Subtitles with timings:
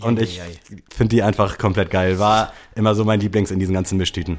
[0.00, 0.40] und ich
[0.94, 2.18] finde die einfach komplett geil.
[2.18, 4.38] War immer so mein Lieblings in diesen ganzen Mischtüten.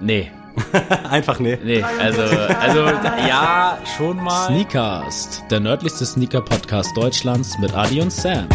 [0.00, 0.30] Nee.
[1.10, 1.58] einfach nee.
[1.62, 2.80] Nee, also, also
[3.28, 4.46] ja, schon mal.
[4.46, 8.48] Sneakers, der nördlichste Sneaker-Podcast Deutschlands mit Adi und Sam.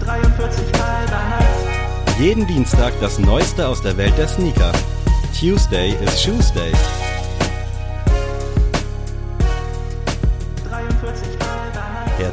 [0.00, 0.94] 43 Mal.
[2.20, 4.72] Jeden Dienstag das Neueste aus der Welt der Sneaker.
[5.38, 6.72] Tuesday is Shoes Day.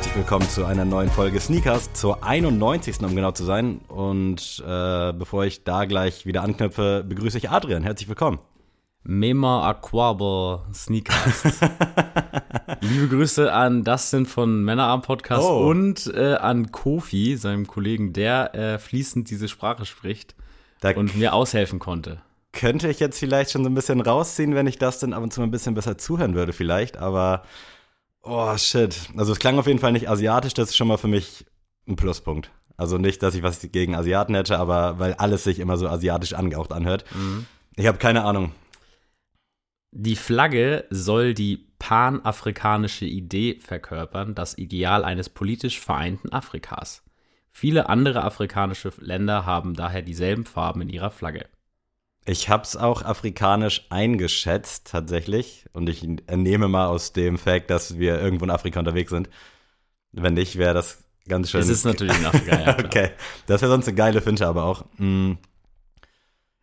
[0.01, 3.01] Herzlich willkommen zu einer neuen Folge Sneakers, zur 91.
[3.03, 3.81] um genau zu sein.
[3.87, 7.83] Und äh, bevor ich da gleich wieder anknüpfe, begrüße ich Adrian.
[7.83, 8.39] Herzlich willkommen.
[9.03, 11.43] Mema Aquabo Sneakers.
[12.81, 15.69] Liebe Grüße an Dustin von Männerarm Podcast Oh.
[15.69, 20.33] und äh, an Kofi, seinem Kollegen, der äh, fließend diese Sprache spricht
[20.79, 22.23] Da und mir aushelfen konnte.
[22.53, 25.31] könnte ich jetzt vielleicht schon so ein bisschen rausziehen, wenn ich das dann ab und
[25.31, 26.97] zu mal ein bisschen besser zuhören würde, vielleicht.
[26.97, 27.43] Aber,
[28.23, 29.09] oh shit.
[29.17, 31.45] Also es klang auf jeden Fall nicht asiatisch, das ist schon mal für mich
[31.87, 32.51] ein Pluspunkt.
[32.77, 36.33] Also nicht, dass ich was gegen Asiaten hätte, aber weil alles sich immer so asiatisch
[36.33, 37.05] angehaucht anhört.
[37.75, 38.53] Ich habe keine Ahnung.
[39.91, 47.03] Die Flagge soll die panafrikanische Idee verkörpern, das Ideal eines politisch vereinten Afrikas.
[47.51, 51.47] Viele andere afrikanische Länder haben daher dieselben Farben in ihrer Flagge.
[52.25, 55.65] Ich hab's auch afrikanisch eingeschätzt, tatsächlich.
[55.73, 59.29] Und ich entnehme mal aus dem Fakt, dass wir irgendwo in Afrika unterwegs sind.
[60.11, 61.61] Wenn nicht, wäre das ganz schön.
[61.61, 62.73] Es ist natürlich in Afrika, ja.
[62.73, 62.85] klar.
[62.85, 63.09] okay.
[63.47, 64.85] Das wäre sonst eine geile Finche, aber auch.
[64.97, 65.33] Mm.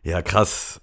[0.03, 0.81] Ja, krass.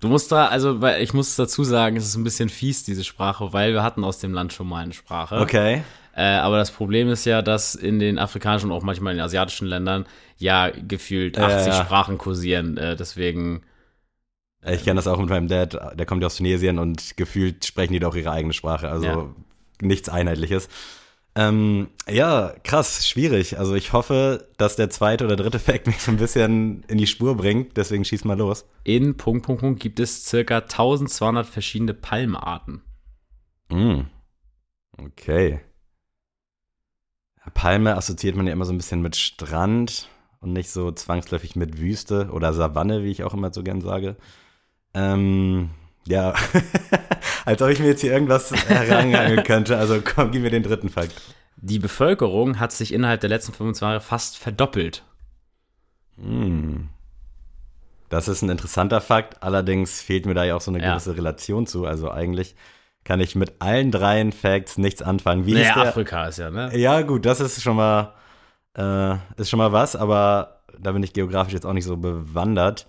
[0.00, 3.04] Du musst da, also, weil ich muss dazu sagen, es ist ein bisschen fies, diese
[3.04, 5.38] Sprache, weil wir hatten aus dem Land schon mal eine Sprache.
[5.40, 5.82] Okay.
[6.16, 9.24] Äh, aber das Problem ist ja, dass in den afrikanischen und auch manchmal in den
[9.24, 10.06] asiatischen Ländern
[10.38, 11.84] ja gefühlt Ja, 80 ja.
[11.84, 12.76] Sprachen kursieren.
[12.76, 13.62] Äh, deswegen,
[14.66, 17.92] Ich kenne das auch mit meinem Dad, der kommt ja aus Tunesien und gefühlt sprechen
[17.92, 18.88] die da auch ihre eigene Sprache.
[18.88, 19.34] Also Ja.
[19.82, 20.68] nichts Einheitliches.
[21.36, 23.58] Ähm, ja, krass, schwierig.
[23.58, 27.08] Also ich hoffe, dass der zweite oder dritte Fact mich so ein bisschen in die
[27.08, 27.76] Spur bringt.
[27.76, 28.64] Deswegen schieß mal los.
[28.84, 32.82] in Punkt, Punkt, Punkt gibt es circa 1200 verschiedene Palmenarten.
[33.70, 34.02] Mm.
[34.96, 35.60] Okay.
[37.52, 40.08] Palme assoziiert man ja immer so ein bisschen mit Strand
[40.40, 44.16] und nicht so zwangsläufig mit Wüste oder Savanne, wie ich auch immer so gern sage.
[44.94, 45.70] Ähm,
[46.06, 46.34] ja,
[47.44, 49.76] als ob ich mir jetzt hier irgendwas heranhangeln könnte.
[49.78, 51.14] Also komm, gib mir den dritten Fakt.
[51.56, 55.02] Die Bevölkerung hat sich innerhalb der letzten 25 Jahre fast verdoppelt.
[56.16, 56.88] Mm.
[58.10, 59.42] Das ist ein interessanter Fakt.
[59.42, 60.90] Allerdings fehlt mir da ja auch so eine Ja.
[60.92, 61.86] gewisse Relation zu.
[61.86, 62.54] Also eigentlich
[63.02, 65.46] kann ich mit allen dreien Facts nichts anfangen.
[65.46, 65.88] Wie Naja, ist der?
[65.88, 66.76] Afrika ist ja, ne?
[66.76, 68.14] Ja, gut, das ist schon mal,
[68.78, 72.86] äh, ist schon mal was, aber da bin ich geografisch jetzt auch nicht so bewandert.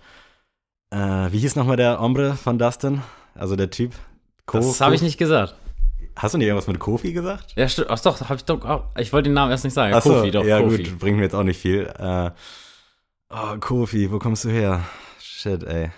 [0.90, 3.02] Äh, wie hieß nochmal der Ombre von Dustin?
[3.34, 3.92] Also der Typ?
[4.46, 5.54] Ko- Das habe ich nicht gesagt.
[6.14, 7.52] Hast du nicht irgendwas mit Kofi gesagt?
[7.56, 7.90] Ja, stimmt.
[7.90, 8.64] Ach doch, hab ich doch.
[8.64, 9.92] auch- Ich wollte den Namen erst nicht sagen.
[9.94, 10.84] Ach so, Kofi, doch, ja Kofi.
[10.84, 11.92] gut, bringt mir jetzt auch nicht viel.
[11.98, 12.30] Äh,
[13.30, 14.84] oh, Kofi, wo kommst du her?
[15.20, 15.90] Shit, ey.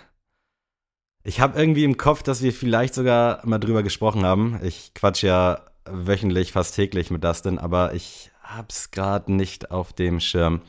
[1.22, 4.58] Ich habe irgendwie im Kopf, dass wir vielleicht sogar mal drüber gesprochen haben.
[4.62, 10.18] Ich quatsch ja wöchentlich, fast täglich mit Dustin, aber ich hab's gerade nicht auf dem
[10.20, 10.62] Schirm.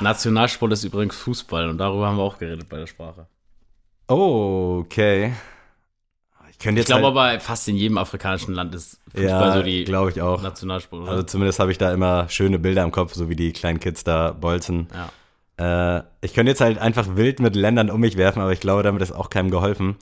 [0.00, 3.26] Nationalsport ist übrigens Fußball und darüber haben wir auch geredet bei der Sprache.
[4.08, 5.32] Oh, okay.
[6.50, 9.84] Ich Ich glaube halt, aber, fast in jedem afrikanischen Land ist Fußball ja, so die
[9.84, 10.42] glaube ich auch.
[10.42, 11.02] Nationalsport.
[11.02, 11.10] Oder?
[11.12, 14.04] Also zumindest habe ich da immer schöne Bilder im Kopf, so wie die kleinen Kids
[14.04, 14.88] da bolzen.
[14.94, 15.10] ja.
[15.58, 18.82] Äh, ich könnte jetzt halt einfach wild mit Ländern um mich werfen, aber ich glaube,
[18.82, 19.96] damit ist auch keinem geholfen.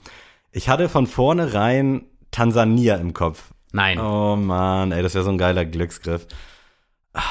[0.51, 3.51] Ich hatte von vornherein Tansania im Kopf.
[3.71, 3.99] Nein.
[3.99, 6.27] Oh Mann, ey, das wäre so ein geiler Glücksgriff.
[7.13, 7.21] Ah,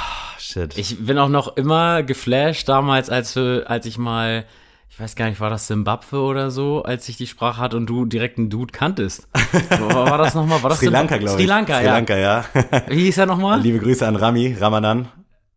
[0.47, 0.77] shit.
[0.79, 4.45] Ich bin auch noch immer geflasht damals, als, als ich mal,
[4.89, 7.87] ich weiß gar nicht, war das Zimbabwe oder so, als ich die Sprache hatte und
[7.87, 9.29] du direkt einen Dude kanntest.
[9.79, 10.62] war, das nochmal?
[10.62, 11.37] War das Sri Lanka, glaube ich.
[11.37, 11.93] Sri Lanka, Sri ja.
[11.93, 12.45] Lanka, ja.
[12.89, 13.61] Wie hieß er nochmal?
[13.61, 15.09] Liebe Grüße an Rami, Ramadan.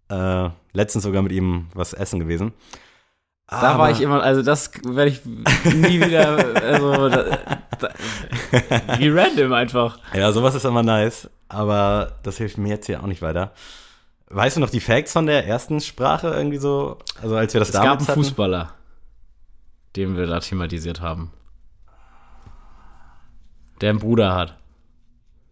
[0.09, 2.53] Äh, letztens sogar mit ihm was essen gewesen.
[3.50, 7.25] Da war ich immer, also das werde ich nie wieder, also da,
[7.79, 7.89] da,
[9.00, 9.97] wie random einfach.
[10.13, 13.51] Ja, sowas ist immer nice, aber das hilft mir jetzt hier auch nicht weiter.
[14.31, 16.97] Weißt du noch die Facts von der ersten Sprache irgendwie so?
[17.21, 18.19] Also als wir das Es gab damals einen hatten?
[18.23, 18.69] Fußballer,
[19.95, 21.31] den wir da thematisiert haben.
[23.81, 24.55] Der einen Bruder hat.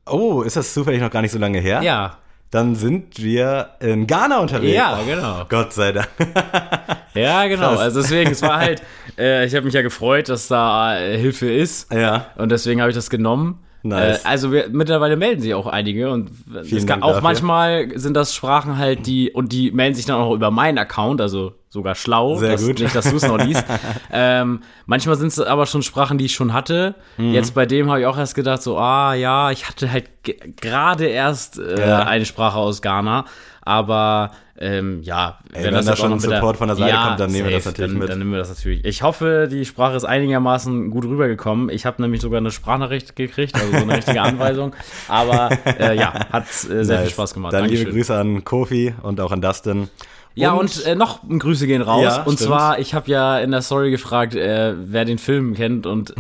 [0.05, 1.81] Oh, ist das zufällig noch gar nicht so lange her?
[1.81, 2.17] Ja.
[2.51, 4.73] Dann sind wir in Ghana unterwegs.
[4.73, 5.45] Ja, Oh, genau.
[5.49, 6.09] Gott sei Dank.
[7.13, 7.69] Ja, genau.
[7.69, 7.79] Krass.
[7.79, 8.83] Also deswegen, es war halt,
[9.17, 11.91] äh, ich habe mich ja gefreut, dass da äh, Hilfe ist.
[11.91, 12.27] ja.
[12.35, 13.63] Und deswegen habe ich das genommen.
[13.87, 14.23] Nice.
[14.23, 16.29] Äh, also wir, mittlerweile melden sich auch einige und
[16.71, 17.23] es kann auch dafür.
[17.23, 21.21] manchmal sind das Sprachen halt, die und die melden sich dann auch über meinen Account,
[21.21, 22.37] also sogar schlau.
[22.37, 22.79] Sehr dass, gut.
[22.79, 23.63] Nicht, dass du es noch liest.
[24.11, 26.95] ähm, manchmal sind es aber schon Sprachen, die ich schon hatte.
[27.17, 27.33] Mhm.
[27.33, 30.37] Jetzt bei dem habe ich auch erst gedacht, so, ah ja, ich hatte halt ge-
[30.59, 31.99] gerade erst äh, Ja.
[32.03, 33.25] eine Sprache aus Ghana.
[33.67, 36.95] Aber ähm, ja, Ey, wenn das da schon ein mit der- Support von der Seite
[36.95, 38.09] kommt, dann nehmen wir das safe, natürlich dann, mit.
[38.09, 38.85] Dann nehmen wir das natürlich.
[38.85, 41.69] Ich hoffe, die Sprache ist einigermaßen gut rübergekommen.
[41.69, 44.73] Ich habe nämlich sogar eine Sprachnachricht gekriegt, also so eine richtige Anweisung.
[45.09, 45.49] Aber
[45.79, 47.11] äh, ja, hat äh, sehr viel Nice.
[47.11, 47.53] Spaß gemacht.
[47.53, 47.91] Dann liebe.
[47.91, 49.89] Grüße an Kofi und auch an Dustin.
[50.33, 52.03] Ja, und äh, noch ein Grüße gehen raus.
[52.03, 52.39] Ja, und stimmt.
[52.49, 55.85] zwar, ich habe ja in der Story gefragt, äh, wer den Film kennt.
[55.87, 56.13] Und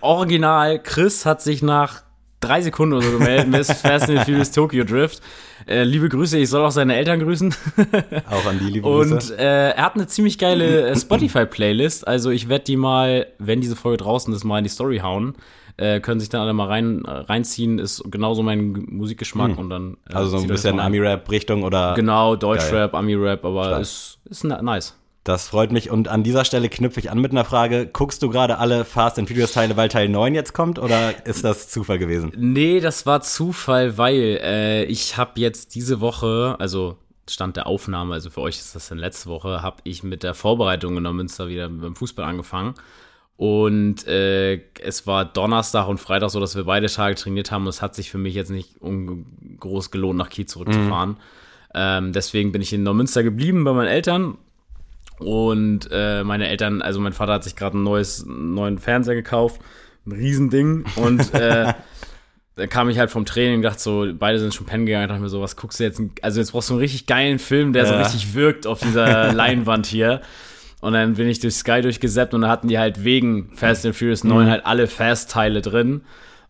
[0.00, 2.02] original, Chris hat sich nach
[2.40, 5.20] drei Sekunden oder so gemeldet, Miss Fast and Furious Tokyo Drift.
[5.66, 7.54] Äh, liebe Grüße, ich soll auch seine Eltern grüßen.
[8.30, 9.14] auch an die liebe Grüße.
[9.14, 12.06] Und äh, er hat eine ziemlich geile äh, Spotify-Playlist.
[12.06, 15.34] Also ich werde die mal, wenn diese Folge draußen ist, mal in die Story hauen.
[15.78, 17.78] Äh, können sich dann alle mal rein, äh, reinziehen.
[17.78, 19.58] Ist genauso mein Musikgeschmack.
[19.58, 20.80] Und dann, also so ein bisschen.
[20.80, 21.94] Ami-Rap-Richtung oder.
[21.94, 23.82] Genau, Deutschrap, Ami-Rap, aber Stark.
[23.82, 24.96] ist, ist nice.
[25.26, 25.90] Das freut mich.
[25.90, 27.88] Und an dieser Stelle knüpfe ich an mit einer Frage.
[27.92, 31.42] Guckst du gerade alle Fast and Furious Teile, weil Teil 9 jetzt kommt oder ist
[31.42, 32.30] das Zufall gewesen?
[32.36, 36.96] Nee, das war Zufall, weil äh, ich habe jetzt diese Woche, also
[37.28, 40.32] Stand der Aufnahme, also für euch ist das dann letzte Woche, habe ich mit der
[40.32, 42.74] Vorbereitung in der Münster wieder beim Fußball angefangen.
[43.36, 47.62] Und äh, es war Donnerstag und Freitag so, dass wir beide Tage trainiert haben.
[47.64, 48.76] Und es hat sich für mich jetzt nicht
[49.58, 51.16] groß gelohnt, nach Kiel zurückzufahren.
[51.74, 54.38] Ähm, deswegen bin ich in Neumünster geblieben bei meinen Eltern.
[55.18, 59.14] Und äh, meine Eltern, also mein Vater hat sich gerade ein neues, einen neuen Fernseher
[59.14, 59.60] gekauft.
[60.06, 60.84] Ein Riesending.
[60.96, 61.72] Und äh,
[62.56, 65.04] da kam ich halt vom Training und dachte so, beide sind schon pennen gegangen.
[65.04, 66.00] Ich dachte mir so, was guckst du jetzt?
[66.22, 68.02] Also jetzt brauchst du einen richtig geilen Film, der so Ja.
[68.02, 70.20] richtig wirkt auf dieser Leinwand hier.
[70.80, 73.96] Und dann bin ich durch Sky durchgesäppt und da hatten die halt wegen Fast and
[73.96, 76.02] Furious 9 halt alle Fast-Teile drin.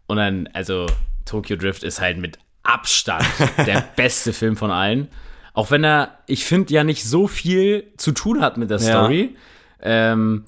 [0.08, 0.86] Und dann, also
[1.24, 3.24] Tokyo Drift ist halt mit Abstand
[3.66, 5.08] der beste Film von allen.
[5.56, 8.84] Auch wenn er, ich finde, ja nicht so viel zu tun hat mit der Ja.
[8.84, 9.34] Story.
[9.82, 10.44] Ähm,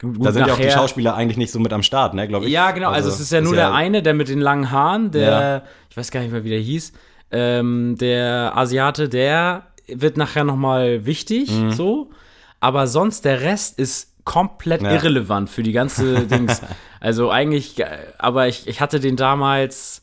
[0.00, 2.26] gut, Da sind ja auch die nachher- Schauspieler eigentlich nicht so mit am Start, ne,
[2.26, 2.52] glaube ich.
[2.52, 2.90] ja, genau.
[2.90, 5.62] Also, es ist ja nur der eine, der mit den langen Haaren, der, Ja.
[5.90, 6.92] ich weiß gar nicht mehr, wie der hieß,
[7.32, 11.72] ähm, der Asiate, der wird nachher noch mal wichtig, Mhm.
[11.72, 12.10] so.
[12.60, 14.92] Aber sonst, der Rest ist komplett Ja.
[14.92, 16.62] irrelevant für die ganze Dings.
[17.00, 17.86] Also eigentlich, äh,
[18.18, 20.02] aber ich, ich hatte den damals,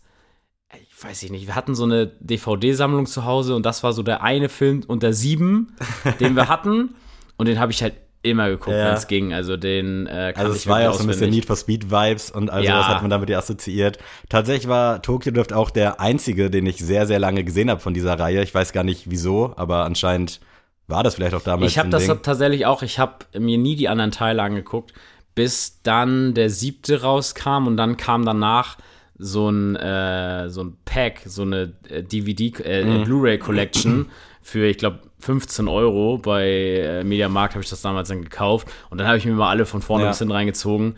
[1.04, 4.24] weiß ich nicht, wir hatten so eine DVD-Sammlung zu Hause und das war so der
[4.24, 5.76] eine Film unter sieben,
[6.20, 6.96] den wir hatten.
[7.38, 8.88] Und den habe ich halt immer geguckt, Ja.
[8.88, 9.34] wenn es ging.
[9.34, 11.30] Also den äh, Also ich es war ja auch so ein bisschen.
[11.30, 12.76] Need for Speed Vibes und all Ja.
[12.76, 13.98] sowas hat man damit ja assoziiert.
[14.30, 17.94] Tatsächlich war Tokyo Drift auch der einzige, den ich sehr, sehr lange gesehen habe von
[17.94, 18.42] dieser Reihe.
[18.42, 20.40] Ich weiß gar nicht wieso, aber anscheinend
[20.88, 22.22] war das vielleicht auch damals Ich habe das Ding.
[22.22, 24.94] tatsächlich auch, ich habe mir nie die anderen Teile angeguckt,
[25.36, 28.78] bis dann der siebte rauskam und dann kam danach
[29.18, 33.04] so ein, äh, so ein Pack, so eine äh, DVD, äh, Mhm.
[33.04, 34.08] Blu-ray Collection
[34.42, 38.98] für, ich glaube, 15 Euro bei äh, Mediamarkt habe ich das damals dann gekauft und
[38.98, 40.10] dann habe ich mir mal alle von vorne Ja.
[40.10, 40.96] bis hinten reingezogen.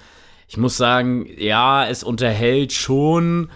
[0.48, 3.50] Ich muss sagen, ja, es unterhält schon.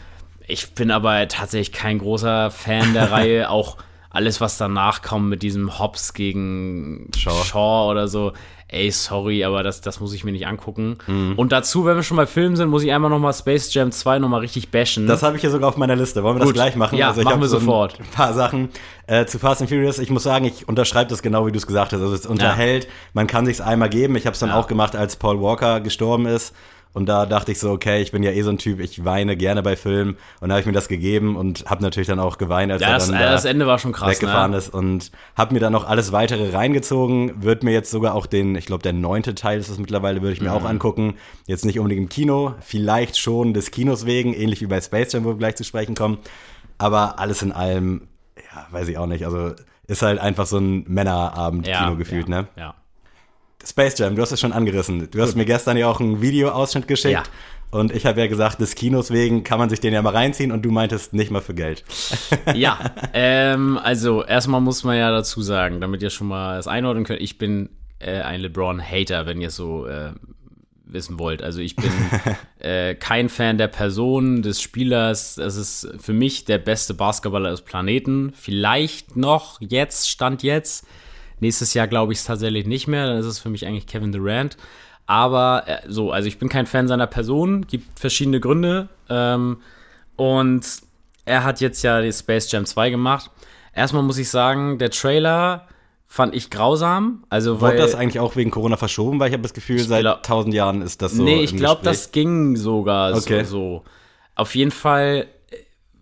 [0.48, 3.50] Ich bin aber tatsächlich kein großer Fan der Reihe.
[3.50, 3.78] Auch
[4.12, 7.44] alles, was danach kommt mit diesem Hobbs gegen Shaw.
[7.44, 8.34] Shaw, oder so.
[8.72, 10.98] Ey, sorry, aber das, das muss ich mir nicht angucken.
[11.08, 11.34] Mhm.
[11.38, 13.92] Und dazu, wenn wir schon bei Filmen sind, muss ich einmal noch mal Space Jam
[13.92, 15.08] 2 noch mal richtig bashen.
[15.08, 16.22] Das habe ich hier sogar auf meiner Liste.
[16.24, 16.50] Wollen wir Gut.
[16.50, 16.96] das gleich machen?
[16.96, 18.00] Ja, also ich machen wir so sofort.
[18.00, 18.70] Ein paar Sachen
[19.08, 19.98] äh, zu Fast and Furious.
[19.98, 22.02] Ich muss sagen, ich unterschreibe das genau, wie du es gesagt hast.
[22.02, 24.16] Also es unterhält, man kann sich's einmal geben.
[24.16, 24.60] Ich habe es dann Ja.
[24.60, 26.54] auch gemacht, als Paul Walker gestorben ist.
[26.92, 29.38] Und da dachte ich so, okay, ich bin ja eh so ein Typ, ich weine
[29.38, 30.18] gerne bei Filmen.
[30.42, 32.88] Und da habe ich mir das gegeben und habe natürlich dann auch geweint, als ja,
[32.88, 34.10] er das, dann äh, da das Ende war schon krass.
[34.10, 34.58] weggefahren ne?
[34.58, 37.44] ist und habe mir dann noch alles weitere reingezogen.
[37.44, 40.34] Wird mir jetzt sogar auch den, ich glaube, der neunte Teil ist es mittlerweile, würde
[40.34, 40.68] ich mir auch Mhm.
[40.68, 41.14] angucken.
[41.46, 45.24] Jetzt nicht unbedingt im Kino, vielleicht schon des Kinos wegen, ähnlich wie bei Space Jam,
[45.26, 46.18] wo wir gleich zu sprechen kommen.
[46.80, 49.26] Aber alles in allem, ja, weiß ich auch nicht.
[49.26, 49.52] Also
[49.86, 52.48] ist halt einfach so ein Männerabend-Kino gefühlt, ja, ne?
[52.56, 52.74] Ja.
[53.66, 55.10] Space Jam, du hast es schon angerissen.
[55.12, 57.14] Du hast mir gestern ja auch einen Videoausschnitt geschickt.
[57.14, 57.24] Ja.
[57.72, 60.52] Und ich habe ja gesagt, des Kinos wegen kann man sich den ja mal reinziehen
[60.52, 61.84] und du meintest nicht mal für Geld.
[62.56, 62.80] Ja,
[63.14, 67.22] ähm, also erstmal muss man ja dazu sagen, damit ihr schon mal das einordnen könnt,
[67.22, 70.14] ich bin äh, ein LeBron-Hater, wenn ihr es so äh,
[70.86, 71.44] wissen wollt.
[71.44, 71.92] Also ich bin
[72.60, 75.38] äh, kein Fan der Person, des Spielers.
[75.38, 78.32] Es ist für mich der beste Basketballer des Planeten.
[78.34, 80.88] Vielleicht noch jetzt, Stand jetzt.
[81.40, 83.08] Nächstes Jahr glaube ich es tatsächlich nicht mehr.
[83.08, 84.58] Dann ist es für mich eigentlich Kevin Durant.
[85.06, 87.66] Aber äh, so, also ich bin kein Fan seiner Person.
[87.68, 88.90] Gibt verschiedene Gründe.
[89.10, 89.58] Ähm,
[90.16, 90.64] und
[91.26, 93.32] er hat jetzt ja die Space Jam 2 gemacht.
[93.74, 95.68] Erstmal muss ich sagen, der Trailer
[96.06, 97.24] fand ich grausam.
[97.30, 97.62] Also.
[97.62, 99.20] Wurde das eigentlich auch wegen Corona verschoben?
[99.20, 101.24] Weil ich habe das Gefühl, seit tausend Jahren ist das so.
[101.24, 103.44] nee, ich glaube, das ging sogar Okay.
[103.44, 103.84] so, so.
[104.36, 105.28] Auf jeden Fall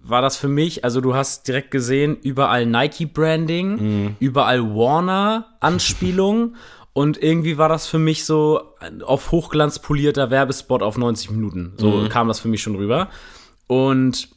[0.10, 4.16] war das für mich, also du hast direkt gesehen, überall Nike-Branding, Mhm.
[4.20, 6.56] überall Warner-Anspielung
[6.94, 8.60] Und irgendwie war das für mich so
[9.06, 11.74] auf Hochglanz polierter Werbespot auf 90 Minuten.
[11.78, 12.10] So Mhm.
[12.10, 13.10] kam das für mich schon rüber.
[13.68, 14.30] Und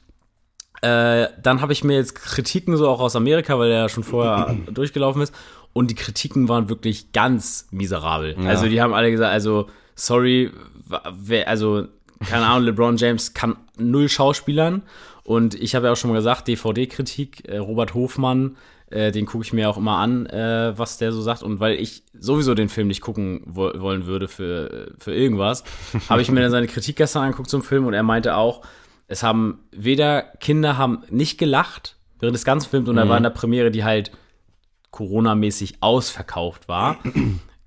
[0.83, 4.05] äh, dann habe ich mir jetzt Kritiken so auch aus Amerika, weil der ja schon
[4.05, 5.35] vorher durchgelaufen ist.
[5.73, 8.37] Und die Kritiken waren wirklich ganz miserabel.
[8.47, 10.51] Also die haben alle gesagt, also sorry,
[11.47, 11.87] also
[12.29, 14.83] keine Ahnung, LeBron James kann null Schauspielern.
[15.25, 18.57] Und ich habe ja auch schon mal gesagt, DVD-Kritik, äh, Robert Hofmann,
[18.91, 21.43] äh, den gucke ich mir auch immer an, äh, was der so sagt.
[21.43, 25.65] Und weil ich sowieso den Film nicht gucken wo wollen würde für, für irgendwas,
[26.09, 28.63] habe ich mir dann seine Kritik gestern angeguckt zum Film und er meinte auch,
[29.07, 33.23] es haben weder Kinder haben nicht gelacht während des ganzen Films und er war in
[33.25, 34.13] der Premiere, die halt
[34.93, 36.99] Corona-mäßig ausverkauft war.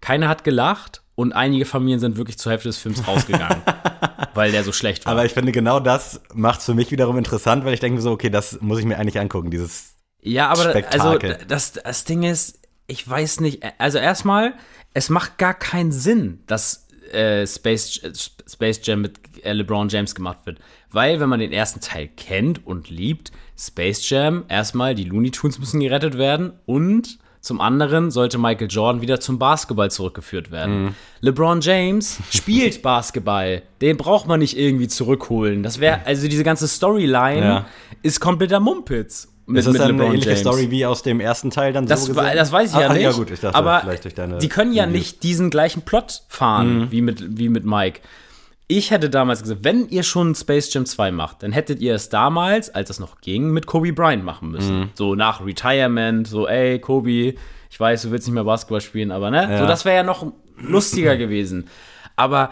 [0.02, 3.62] Keiner hat gelacht und einige Familien sind wirklich zur Hälfte des Films rausgegangen,
[4.34, 5.14] weil der so schlecht war.
[5.14, 8.02] Aber ich finde, genau das macht es für mich wiederum interessant, weil ich denke mir
[8.02, 11.38] so, okay, das muss ich mir eigentlich angucken, dieses Ja, aber also Spektakel.
[11.48, 14.54] das, das Ding ist, ich weiß nicht, also erstmal,
[14.94, 18.02] es macht gar keinen Sinn, dass äh, Space,
[18.48, 20.60] Space Jam mit äh, LeBron James gemacht wird.
[20.92, 25.60] Weil, wenn man den ersten Teil kennt und liebt, Space Jam, erstmal, die Looney Tunes
[25.60, 30.84] müssen gerettet werden und zum anderen sollte Michael Jordan wieder zum Basketball zurückgeführt werden.
[30.86, 30.96] Mhm.
[31.20, 33.62] LeBron James spielt Basketball.
[33.82, 35.62] Den braucht man nicht irgendwie zurückholen.
[35.62, 37.66] Das wäre, also diese ganze Storyline Ja.
[38.02, 39.28] ist kompletter Mumpitz.
[39.46, 40.40] Mit, ist das mit dann LeBron eine ähnliche James.
[40.40, 42.32] Story wie aus dem ersten Teil dann Das, so gesehen?
[42.34, 43.04] das weiß ich ja Ah, nicht.
[43.04, 44.98] Ja gut, ich dachte aber vielleicht durch deine die können ja Reviews.
[45.00, 46.92] nicht diesen gleichen Plot fahren Mhm.
[46.92, 48.00] wie, mit, wie mit Mike.
[48.68, 52.10] Ich hätte damals gesagt, wenn ihr schon Space Jam 2 macht, dann hättet ihr es
[52.10, 54.80] damals, als es noch ging, mit Kobe Bryant machen müssen.
[54.80, 54.90] Mhm.
[54.96, 57.36] So nach Retirement, so ey, Kobe,
[57.70, 59.44] ich weiß, du willst nicht mehr Basketball spielen, aber ne?
[59.48, 59.66] So, Ja.
[59.66, 61.68] das wäre ja noch lustiger gewesen.
[62.16, 62.52] Aber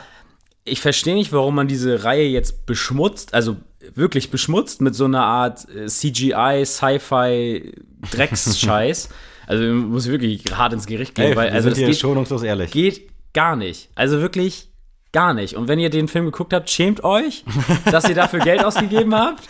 [0.65, 3.55] ich verstehe nicht, warum man diese Reihe jetzt beschmutzt, also
[3.95, 7.73] wirklich beschmutzt mit so einer Art äh, CGI, Sci-Fi,
[8.11, 9.09] Drecksscheiß.
[9.47, 12.71] also muss ich wirklich hart ins Gericht gehen, Ey, weil also das geht, schonungslos ehrlich.
[12.71, 13.89] geht gar nicht.
[13.95, 14.69] Also wirklich
[15.11, 15.55] gar nicht.
[15.55, 17.43] Und wenn ihr den Film geguckt habt, schämt euch,
[17.91, 19.47] dass ihr dafür Geld ausgegeben habt.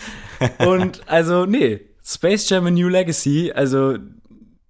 [0.59, 3.97] Und also, nee, Space Jam A New Legacy, also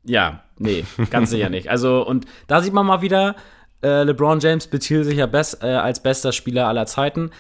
[0.04, 1.70] ja, nee, ganz sicher nicht.
[1.70, 3.36] Also, und da sieht man mal wieder,
[3.84, 7.32] äh, LeBron James betitelt sich ja best, äh, als bester Spieler aller Zeiten.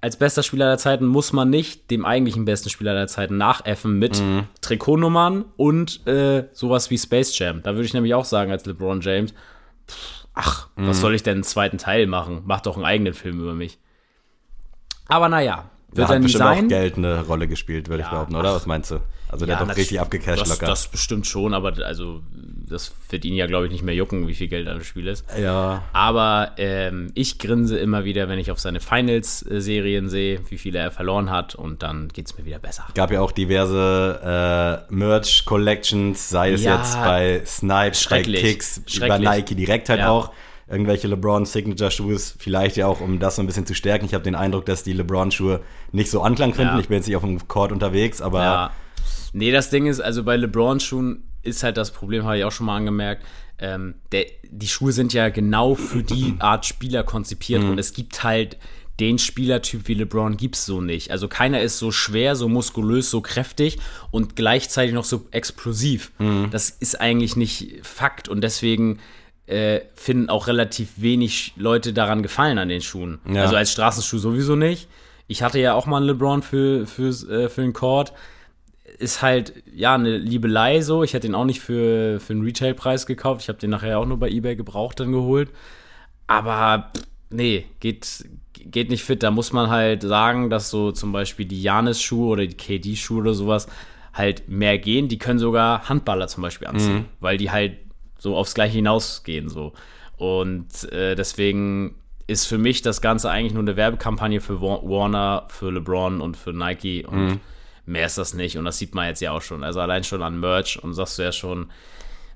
[0.00, 3.98] Als bester Spieler aller Zeiten muss man nicht dem eigentlichen besten Spieler aller Zeiten nachäffen
[3.98, 4.22] mit
[4.60, 7.62] Trikotnummern und äh, sowas wie Space Jam.
[7.62, 9.32] Da würde ich nämlich auch sagen, als LeBron James,
[9.88, 12.42] pff, ach, was soll ich denn einen zweiten Teil machen?
[12.44, 13.78] Mach doch einen eigenen Film über mich.
[15.06, 16.68] Aber naja, Da wird hat er nie bestimmt auch sein.
[16.68, 18.54] Geld eine Rolle gespielt, würde ich behaupten, oder?
[18.54, 19.00] Was meinst du?
[19.28, 20.66] Also der Ja, hat doch das- richtig abgecasht das, locker.
[20.66, 22.20] Das bestimmt schon, aber also
[22.68, 25.08] das wird ihn ja, glaube ich, nicht mehr jucken, wie viel Geld an dem Spiel
[25.08, 25.24] ist.
[25.40, 25.82] ja.
[25.92, 30.90] Aber ähm, ich grinse immer wieder, wenn ich auf seine Finals-Serien sehe, wie viele er
[30.90, 32.84] verloren hat und dann geht es mir wieder besser.
[32.94, 38.22] Gab ja auch diverse äh, Merch-Collections, sei es Ja, jetzt bei Snipes, bei.
[38.22, 39.18] Kicks, über.
[39.18, 40.10] Nike direkt halt Ja.
[40.10, 40.30] auch.
[40.68, 44.06] Irgendwelche LeBron-Signature-Shoes, vielleicht ja auch, um das so ein bisschen zu stärken.
[44.06, 45.60] Ich habe den Eindruck, dass die LeBron-Schuhe
[45.92, 46.74] nicht so Anklang finden.
[46.74, 46.80] Ja.
[46.80, 48.70] Ich bin jetzt nicht auf dem Court unterwegs, aber Ja.
[49.32, 52.66] Nee, das Ding ist, also bei LeBron-Schuhen ist halt das Problem, habe ich auch schon
[52.66, 53.24] mal angemerkt.
[53.58, 58.22] Ähm, der, die Schuhe sind ja genau für die Art Spieler konzipiert und es gibt
[58.24, 58.56] halt
[59.00, 61.10] den Spielertyp wie LeBron gibt's so nicht.
[61.10, 63.78] Also keiner ist so schwer, so muskulös, so kräftig
[64.12, 66.12] und gleichzeitig noch so explosiv.
[66.52, 69.00] Das ist eigentlich nicht Fakt und deswegen
[69.46, 73.20] äh, finden auch relativ wenig Leute daran gefallen an den Schuhen.
[73.28, 73.42] Ja.
[73.42, 74.88] Also als Straßenschuh sowieso nicht.
[75.26, 78.12] Ich hatte ja auch mal einen LeBron für, für, äh, für den Court
[78.98, 81.02] ist halt, ja, eine Liebelei so.
[81.02, 83.42] Ich hätte den auch nicht für, für einen Retailpreis gekauft.
[83.42, 85.50] Ich habe den nachher auch nur bei Ebay gebraucht dann geholt.
[86.26, 89.22] Aber pff, nee, geht, geht nicht fit.
[89.22, 93.34] Da muss man halt sagen, dass so zum Beispiel die Janis-Schuhe oder die KD-Schuhe oder
[93.34, 93.66] sowas
[94.12, 95.08] halt mehr gehen.
[95.08, 97.78] Die können sogar Handballer zum Beispiel anziehen, weil die halt
[98.24, 99.74] so aufs Gleiche hinausgehen so.
[100.16, 105.44] Und äh, deswegen ist für mich das Ganze eigentlich nur eine Werbekampagne für Wa- Warner,
[105.48, 107.40] für LeBron und für Nike und
[107.84, 108.56] mehr ist das nicht.
[108.56, 109.62] Und das sieht man jetzt ja auch schon.
[109.62, 111.66] Also allein schon an Merch und sagst du ja schon,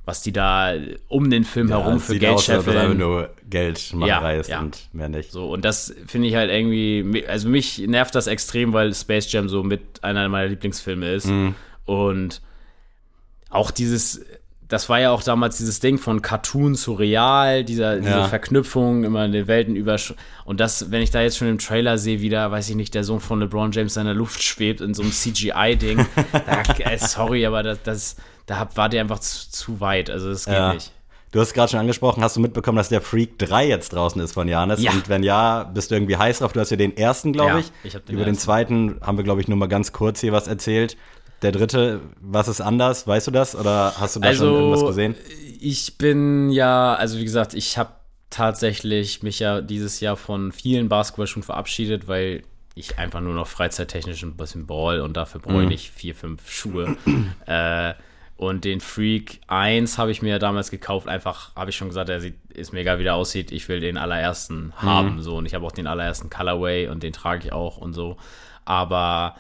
[0.05, 0.75] was die da
[1.09, 2.99] um den Film herum es für Geld aus, scheffeln.
[2.99, 4.61] nur Geldmacherei Ja, ist ja.
[4.61, 5.31] und mehr nicht.
[5.33, 9.49] So, und das finde ich halt irgendwie, also mich nervt das extrem, weil Space Jam
[9.49, 11.27] so mit einer meiner Lieblingsfilme ist.
[11.29, 11.55] Mhm.
[11.87, 12.43] Und
[13.49, 14.23] auch dieses,
[14.69, 18.25] das war ja auch damals dieses Ding von Cartoon zu Real, dieser, diese Ja.
[18.29, 19.97] Verknüpfung immer in den Welten über.
[20.45, 22.95] Und das, wenn ich da jetzt schon im Trailer sehe, wie da, weiß ich nicht,
[22.95, 26.07] der Sohn von LeBron James in der Luft schwebt in so einem CGI-Ding,
[26.81, 30.11] äh, sorry, aber das, das da war der einfach zu, zu weit.
[30.11, 30.75] Also das geht Ja.
[30.75, 30.93] nicht.
[31.31, 34.33] Du hast gerade schon angesprochen, hast du mitbekommen, dass der Freak 3 jetzt draußen ist
[34.33, 34.81] von Janis?
[34.81, 34.93] Ja.
[34.93, 36.55] Und wenn ja, bist du irgendwie heiß drauf?
[36.55, 37.71] Du hast ja den ersten, glaube Ja, ich.
[37.85, 38.45] ich den Über den ersten.
[38.45, 40.97] zweiten haben wir, glaube ich, nur mal ganz kurz hier was erzählt.
[41.43, 43.07] Der dritte, was ist anders?
[43.07, 43.55] Weißt du das?
[43.55, 45.15] Oder hast du da schon irgendwas gesehen?
[45.61, 47.91] ich bin ja, also wie gesagt, ich habe
[48.31, 52.43] tatsächlich mich ja dieses Jahr von vielen Basketballschuhen verabschiedet, weil
[52.75, 56.49] ich einfach nur noch freizeittechnisch ein bisschen Ball und dafür brauche ich nicht vier, fünf
[56.51, 56.97] Schuhe.
[57.47, 57.95] äh,
[58.37, 62.21] und den Freak 1 habe ich mir damals gekauft, einfach, habe ich schon gesagt, er
[62.21, 65.39] sieht, ist mir egal, wie der aussieht, ich will den allerersten haben, so.
[65.39, 68.17] Und ich habe auch den allerersten Colorway und den trage ich auch und so.
[68.65, 69.35] Aber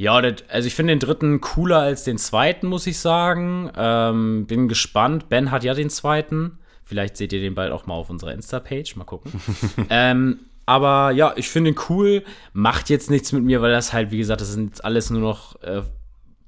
[0.00, 3.70] ja, also ich finde den dritten cooler als den zweiten, muss ich sagen.
[3.76, 5.28] Ähm, bin gespannt.
[5.28, 6.58] Ben hat ja den zweiten.
[6.84, 8.96] Vielleicht seht ihr den bald auch mal auf unserer Insta-Page.
[8.96, 9.30] Mal gucken.
[9.90, 12.22] ähm, aber ja, ich finde ihn cool.
[12.54, 15.62] Macht jetzt nichts mit mir, weil das halt, wie gesagt, das sind alles nur noch
[15.62, 15.82] äh,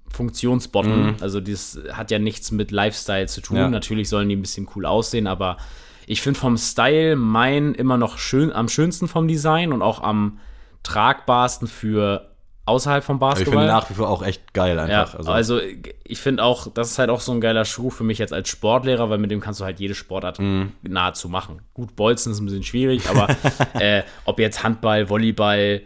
[0.09, 1.17] Funktionsbotten.
[1.21, 3.59] Also das hat ja nichts mit Lifestyle zu tun.
[3.59, 3.69] Ja.
[3.69, 5.59] Natürlich sollen die ein bisschen cool aussehen, aber
[6.07, 10.39] ich finde vom Style mein immer noch schön, am schönsten vom Design und auch am
[10.85, 12.32] tragbarsten für
[12.65, 13.61] außerhalb vom Aber ich Basketball.
[13.63, 15.27] finde nach wie vor auch echt geil Ja, einfach.
[15.27, 15.61] also,
[16.05, 18.49] ich finde auch, das ist halt auch so ein geiler Schuh für mich jetzt als
[18.49, 20.73] Sportlehrer, weil mit dem kannst du halt jede Sportart Mhm.
[20.83, 21.63] nahezu machen.
[21.75, 23.29] Gut, Bolzen ist ein bisschen schwierig, aber
[23.81, 25.83] äh, ob jetzt Handball, Volleyball,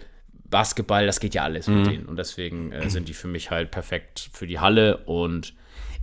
[0.48, 1.76] Basketball, das geht ja alles Mhm.
[1.78, 2.06] mit denen.
[2.06, 5.54] Und deswegen äh, sind die für mich halt perfekt für die Halle und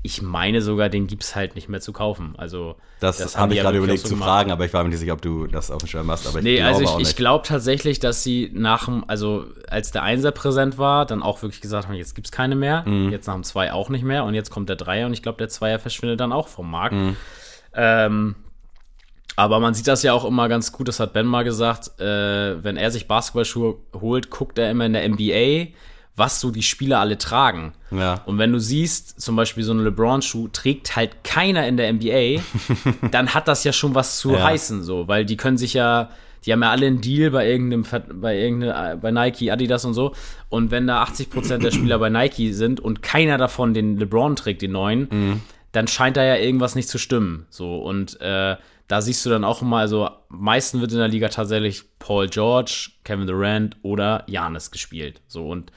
[0.06, 2.36] ich meine sogar, den gibt es halt nicht mehr zu kaufen.
[2.38, 5.00] Also das, haben habe ich gerade überlegt so zu fragen, aber ich war mir nicht
[5.00, 6.28] sicher, ob du das auf dem Schirm hast.
[6.28, 9.92] Aber ich Nee, glaube also ich, ich glaube tatsächlich, dass sie nach dem, also als
[9.92, 13.12] der Einser präsent war, dann auch wirklich gesagt haben, jetzt gibt's keine mehr, Mhm.
[13.12, 15.38] jetzt nach dem Zwei auch nicht mehr und jetzt kommt der Dreier und ich glaube,
[15.38, 16.96] der Zweier verschwindet dann auch vom Markt.
[16.96, 17.16] Mhm.
[17.74, 18.36] Ähm,
[19.36, 22.64] aber man sieht das ja auch immer ganz gut, das hat Ben mal gesagt, äh,
[22.64, 25.72] wenn er sich Basketballschuhe holt, guckt er immer in der NBA,
[26.16, 27.74] was so die Spieler alle tragen.
[27.92, 28.22] Ja.
[28.26, 32.42] Und wenn du siehst, zum Beispiel so einen LeBron-Schuh trägt halt keiner in der NBA,
[33.12, 34.44] dann hat das ja schon was zu Ja.
[34.44, 36.10] heißen, so, weil die können sich ja,
[36.46, 37.86] die haben ja alle einen Deal bei irgendeinem,
[38.22, 40.14] bei irgendeinem, bei Nike, Adidas und so.
[40.50, 44.62] Und wenn da 80% der Spieler bei Nike sind und keiner davon den LeBron trägt,
[44.62, 45.42] den neuen,
[45.72, 47.78] dann scheint da ja irgendwas nicht zu stimmen, so.
[47.82, 48.56] Und, äh,
[48.90, 52.90] da siehst du dann auch immer, also meisten wird in der Liga tatsächlich Paul George,
[53.06, 55.22] Kevin Durant oder Janis gespielt.
[55.28, 55.72] So und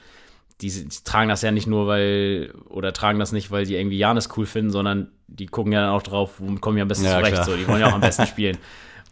[0.61, 3.97] die, die tragen das ja nicht nur, weil, oder tragen das nicht, weil die irgendwie
[3.97, 7.05] Janis cool finden, sondern die gucken ja dann auch drauf, womit kommen die am besten
[7.05, 7.33] Ja, zurecht.
[7.33, 7.45] klar.
[7.45, 8.57] So, die wollen ja auch am besten spielen.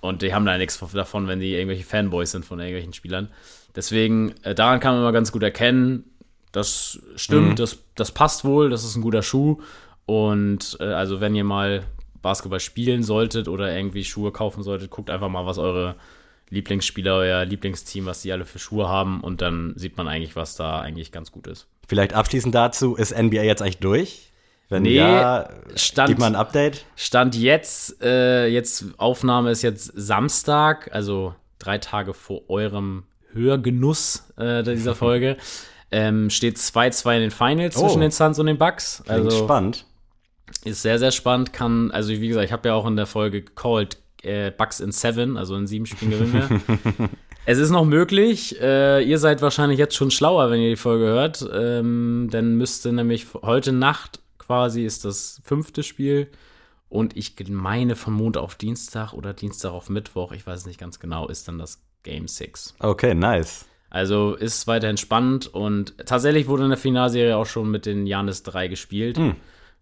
[0.01, 3.29] Und die haben da nichts davon, wenn die irgendwelche Fanboys sind von irgendwelchen Spielern.
[3.75, 6.03] Deswegen, äh, daran kann man immer ganz gut erkennen,
[6.51, 7.55] das stimmt, Mhm.
[7.57, 9.61] das, das passt wohl, das ist ein guter Schuh.
[10.05, 11.83] Und äh, also, wenn ihr mal
[12.21, 15.95] Basketball spielen solltet oder irgendwie Schuhe kaufen solltet, guckt einfach mal, was eure
[16.49, 20.55] Lieblingsspieler, euer Lieblingsteam, was die alle für Schuhe haben und dann sieht man eigentlich, was
[20.55, 21.67] da eigentlich ganz gut ist.
[21.87, 24.31] Vielleicht abschließend dazu, ist NBA jetzt eigentlich durch?
[24.69, 26.85] Wenn Nee, ja, Stand- gib mal ein Update.
[26.95, 33.03] Stand jetzt, äh, jetzt Aufnahme ist jetzt Samstag, also drei Tage vor eurem
[33.33, 35.37] Hörgenuss äh, dieser Folge.
[35.91, 37.81] ähm, steht 2-2 in den Finals Oh.
[37.85, 39.03] zwischen den Suns und den Bucks.
[39.05, 39.85] Klingt Also spannend.
[40.63, 41.53] ist sehr, sehr spannend.
[41.53, 44.91] Kann, also wie gesagt, ich habe ja auch in der Folge gecallt, äh, Bucks in
[44.91, 47.09] seven, also in sieben Spielen gewinnen wir.
[47.45, 48.59] es ist noch möglich.
[48.61, 51.47] Äh, ihr seid wahrscheinlich jetzt schon schlauer, wenn ihr die Folge hört.
[51.53, 56.29] Ähm, dann müsste nämlich heute Nacht quasi ist das fünfte Spiel.
[56.89, 60.79] Und ich meine von Montag auf Dienstag oder Dienstag auf Mittwoch, ich weiß es nicht
[60.79, 62.75] ganz genau, ist dann das Game 6.
[62.79, 63.65] Okay, nice.
[63.89, 68.43] Also ist weiterhin spannend und tatsächlich wurde in der Finalserie auch schon mit den Janis
[68.43, 69.17] 3 gespielt.
[69.17, 69.35] Hm.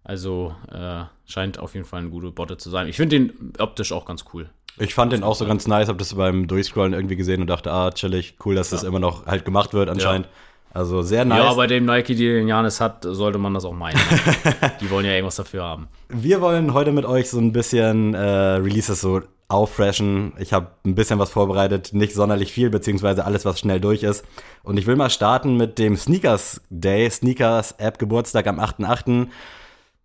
[0.04, 2.88] Also äh, scheint auf jeden Fall eine gute Botte zu sein.
[2.88, 4.50] Ich finde den optisch auch ganz cool.
[4.80, 7.72] Ich fand den auch so ganz nice, hab das beim Durchscrollen irgendwie gesehen und dachte,
[7.72, 10.28] ah, chillig, cool, dass das immer noch halt gemacht wird anscheinend.
[10.74, 11.44] Also sehr nice.
[11.44, 14.00] Ja, bei dem Nike, die den Janis hat, sollte man das auch meinen.
[14.82, 15.88] die wollen ja irgendwas dafür haben.
[16.10, 20.34] Wir wollen heute mit euch so ein bisschen äh, Releases so auffreshen.
[20.40, 24.26] Ich habe ein bisschen was vorbereitet, nicht sonderlich viel, beziehungsweise alles, was schnell durch ist.
[24.64, 29.28] Und ich will mal starten mit dem Sneakers Day, Sneakers App Geburtstag am 8.8.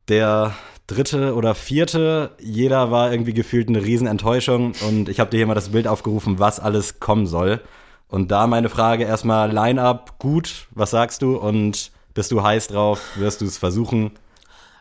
[0.08, 0.54] Der
[0.86, 4.72] dritte oder vierte, jeder war irgendwie gefühlt eine Riesenenttäuschung.
[4.88, 7.60] Und ich habe dir hier mal das Bild aufgerufen, was alles kommen soll.
[8.08, 11.36] Und da meine Frage erstmal Line-Up, gut, was sagst du?
[11.36, 13.00] Und bist du heiß drauf?
[13.16, 14.12] Wirst du es versuchen?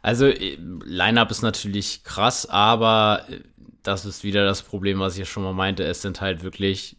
[0.01, 3.39] Also, äh, Line-Up ist natürlich krass, aber äh,
[3.83, 5.83] das ist wieder das Problem, was ich ja schon mal meinte.
[5.83, 6.95] Es sind halt wirklich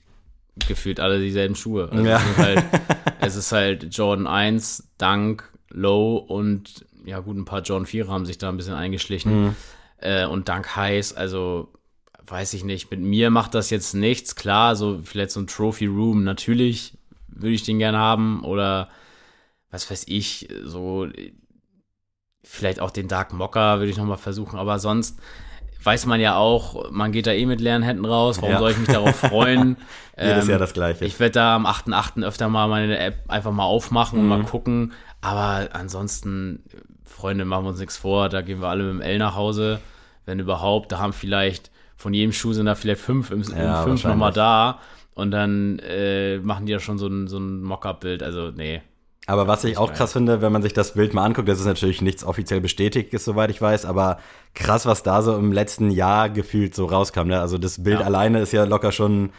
[0.66, 1.88] gefühlt alle dieselben Schuhe.
[1.90, 2.20] Also Ja.
[2.30, 2.64] es, halt,
[3.20, 8.26] es ist halt Jordan 1, Dunk, Low und ja gut, ein paar Jordan 4 haben
[8.26, 9.54] sich da ein bisschen eingeschlichen.
[9.98, 11.68] Äh, und Dunk heiß, also
[12.26, 12.90] weiß ich nicht.
[12.90, 14.34] Mit mir macht das jetzt nichts.
[14.36, 16.96] Klar, so vielleicht so ein Trophy Room, natürlich
[17.28, 18.42] würde ich den gerne haben.
[18.44, 18.88] Oder
[19.70, 21.06] was weiß ich, so
[22.44, 25.18] vielleicht auch den Dark Mocker würde ich nochmal versuchen, aber sonst
[25.82, 28.58] weiß man ja auch, man geht da eh mit leeren Händen raus, warum Ja.
[28.58, 29.76] soll ich mich darauf freuen?
[30.20, 31.04] Jedes Ähm, Jahr das Gleiche.
[31.04, 32.24] Ich werde da am 8.8.
[32.24, 34.28] öfter mal meine App einfach mal aufmachen und Mhm.
[34.30, 36.62] mal gucken, aber ansonsten,
[37.04, 39.80] Freunde, machen wir uns nichts vor, da gehen wir alle mit dem L nach Hause,
[40.26, 40.92] wenn überhaupt.
[40.92, 44.78] Da haben vielleicht, von jedem Schuh sind da vielleicht fünf im, Ja, fünf nochmal da.
[45.14, 48.22] Und dann äh, machen die ja schon so ein, so ein Mock-up-Bild.
[48.22, 48.82] Also, nee.
[49.26, 51.66] Aber was ich auch krass finde, wenn man sich das Bild mal anguckt, das ist
[51.66, 54.18] natürlich nichts offiziell bestätigt, ist, soweit ich weiß, aber
[54.54, 57.26] krass, was da so im letzten Jahr gefühlt so rauskam.
[57.26, 57.38] Ne?
[57.40, 58.06] Also das Bild Ja.
[58.06, 59.30] alleine ist ja locker schon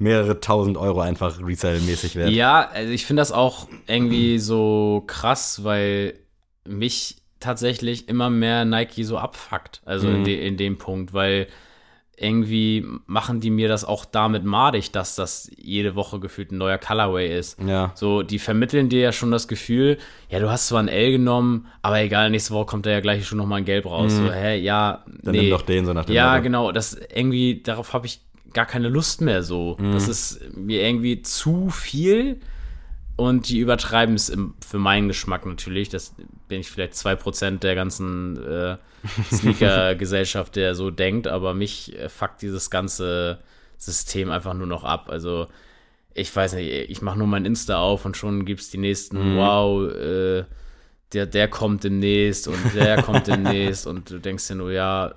[0.00, 2.30] mehrere tausend Euro einfach Resale-mäßig wert.
[2.30, 6.14] Ja, also ich finde das auch irgendwie so krass, weil
[6.66, 9.80] mich tatsächlich immer mehr Nike so abfuckt.
[9.84, 10.14] Also Mhm.
[10.16, 11.46] in, de, in dem Punkt, weil
[12.16, 16.76] irgendwie machen die mir das auch damit madig, dass das jede Woche gefühlt ein neuer
[16.76, 17.58] Colorway ist.
[17.66, 17.92] Ja.
[17.94, 19.96] So, die vermitteln dir ja schon das Gefühl,
[20.28, 23.26] ja, du hast zwar ein L genommen, aber egal, nächste Woche kommt da ja gleich
[23.26, 24.12] schon nochmal ein Gelb raus.
[24.16, 25.18] So, hä, ja, Mhm.
[25.22, 25.40] Dann nee.
[25.42, 26.42] nimm doch den so nach dem Ja, Motto.
[26.42, 28.20] genau, das irgendwie, darauf habe ich
[28.52, 29.76] gar keine Lust mehr so.
[29.78, 29.92] Mhm.
[29.92, 32.40] Das ist mir irgendwie zu viel
[33.16, 35.88] und die übertreiben es im- für meinen Geschmack natürlich.
[35.88, 36.14] Das
[36.48, 38.76] bin ich vielleicht 2% der ganzen äh,
[39.32, 43.38] Sneaker-Gesellschaft, der so denkt, aber mich äh, fuckt dieses ganze
[43.78, 45.08] System einfach nur noch ab.
[45.10, 45.46] Also
[46.14, 49.34] ich weiß nicht, ich mache nur mein Insta auf und schon gibt es die nächsten,
[49.34, 49.36] Mhm.
[49.36, 50.44] wow, äh,
[51.12, 55.14] der, der kommt demnächst und der kommt demnächst und du denkst dir nur, ja,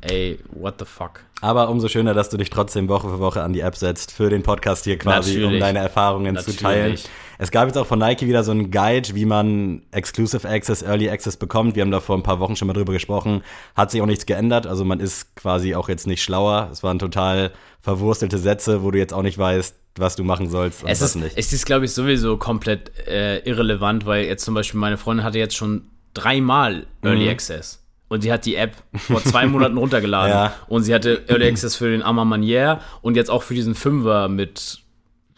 [0.00, 1.20] ey, what the fuck.
[1.42, 4.30] Aber umso schöner, dass du dich trotzdem Woche für Woche an die App setzt für
[4.30, 5.60] den Podcast hier quasi, um Natürlich.
[5.60, 6.60] deine Erfahrungen zu Natürlich.
[6.60, 6.98] teilen.
[7.38, 11.10] Es gab jetzt auch von Nike wieder so einen Guide, wie man Exclusive Access, Early
[11.10, 11.74] Access bekommt.
[11.74, 13.42] Wir haben da vor ein paar Wochen schon mal drüber gesprochen.
[13.74, 14.68] Hat sich auch nichts geändert.
[14.68, 16.68] Also man ist quasi auch jetzt nicht schlauer.
[16.70, 17.50] Es waren total
[17.80, 21.36] verwurstelte Sätze, wo du jetzt auch nicht weißt, was du machen sollst Es ist, nicht.
[21.36, 25.38] es ist, glaube ich, sowieso komplett äh, irrelevant, weil jetzt zum Beispiel meine Freundin hatte
[25.40, 27.30] jetzt schon dreimal Early Mhm.
[27.30, 27.81] Access.
[28.12, 30.30] Und sie hat die App vor zwei Monaten runtergeladen.
[30.32, 30.54] Ja.
[30.68, 34.28] Und sie hatte Early Access für den Arma Manier und jetzt auch für diesen Fünfer
[34.28, 34.80] mit,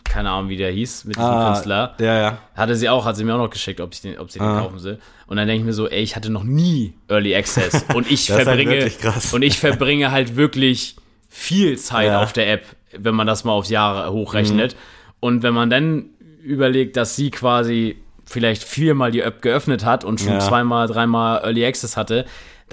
[0.03, 1.95] keine Ahnung, wie der hieß, mit diesem Ah, Künstler.
[2.01, 2.39] Ja, ja.
[2.57, 4.49] Hatte sie auch, hat sie mir auch noch geschickt, ob, ich den, ob sie den
[4.49, 4.61] Ah.
[4.61, 4.99] kaufen will.
[5.29, 7.85] Und dann denke ich mir so, ey, ich hatte noch nie Early Access.
[7.95, 9.33] Und ich halt verbringe, krass.
[9.33, 10.97] und ich verbringe halt wirklich
[11.29, 12.23] viel Zeit Ja.
[12.23, 12.65] auf der App,
[12.97, 14.75] wenn man das mal aufs Jahr hochrechnet.
[14.75, 14.79] Mhm.
[15.21, 16.07] Und wenn man dann
[16.43, 20.39] überlegt, dass sie quasi vielleicht viermal die App geöffnet hat und schon Ja.
[20.41, 22.25] zweimal, dreimal Early Access hatte,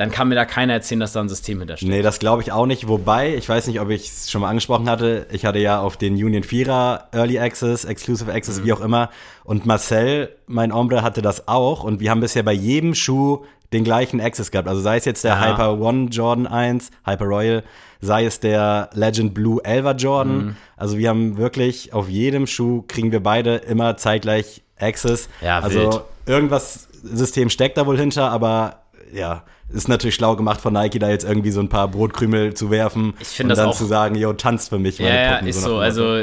[0.01, 1.87] dann kann mir da keiner erzählen, dass da ein System hintersteht.
[1.87, 2.87] Nee, das glaube ich auch nicht.
[2.87, 5.27] Wobei, ich weiß nicht, ob ich es schon mal angesprochen hatte.
[5.31, 8.65] Ich hatte ja auf den Union 4er Early Access, Exclusive Access, Mhm.
[8.65, 9.09] wie auch immer.
[9.43, 11.83] Und Marcel, mein Ombre, hatte das auch.
[11.83, 14.67] Und wir haben bisher bei jedem Schuh den gleichen Access gehabt.
[14.67, 15.51] Also sei es jetzt der Ja.
[15.53, 17.63] Hyper One Jordan 1, Hyper Royal,
[18.01, 20.37] sei es der Legend Blue 11er Jordan.
[20.45, 20.55] Mhm.
[20.77, 25.29] Also wir haben wirklich auf jedem Schuh kriegen wir beide immer zeitgleich Access.
[25.41, 26.01] Ja, also wild.
[26.25, 28.80] irgendwas System steckt da wohl hinter, aber
[29.13, 32.69] ja, ist natürlich schlau gemacht von Nike, da jetzt irgendwie so ein paar Brotkrümel zu
[32.71, 34.99] werfen Ich finde und das dann auch- zu sagen, yo, tanzt für mich.
[34.99, 35.69] meine Ja, Puppen, ist so.
[35.75, 36.17] dem Also,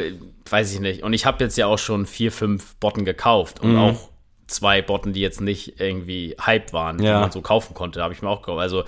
[0.51, 1.03] weiß ich nicht.
[1.03, 4.09] Und ich habe jetzt ja auch schon vier, fünf Botten gekauft und auch
[4.47, 7.21] zwei Botten, die jetzt nicht irgendwie Hype waren, die Ja.
[7.21, 8.61] man so kaufen konnte, habe ich mir auch gekauft.
[8.61, 8.85] Also,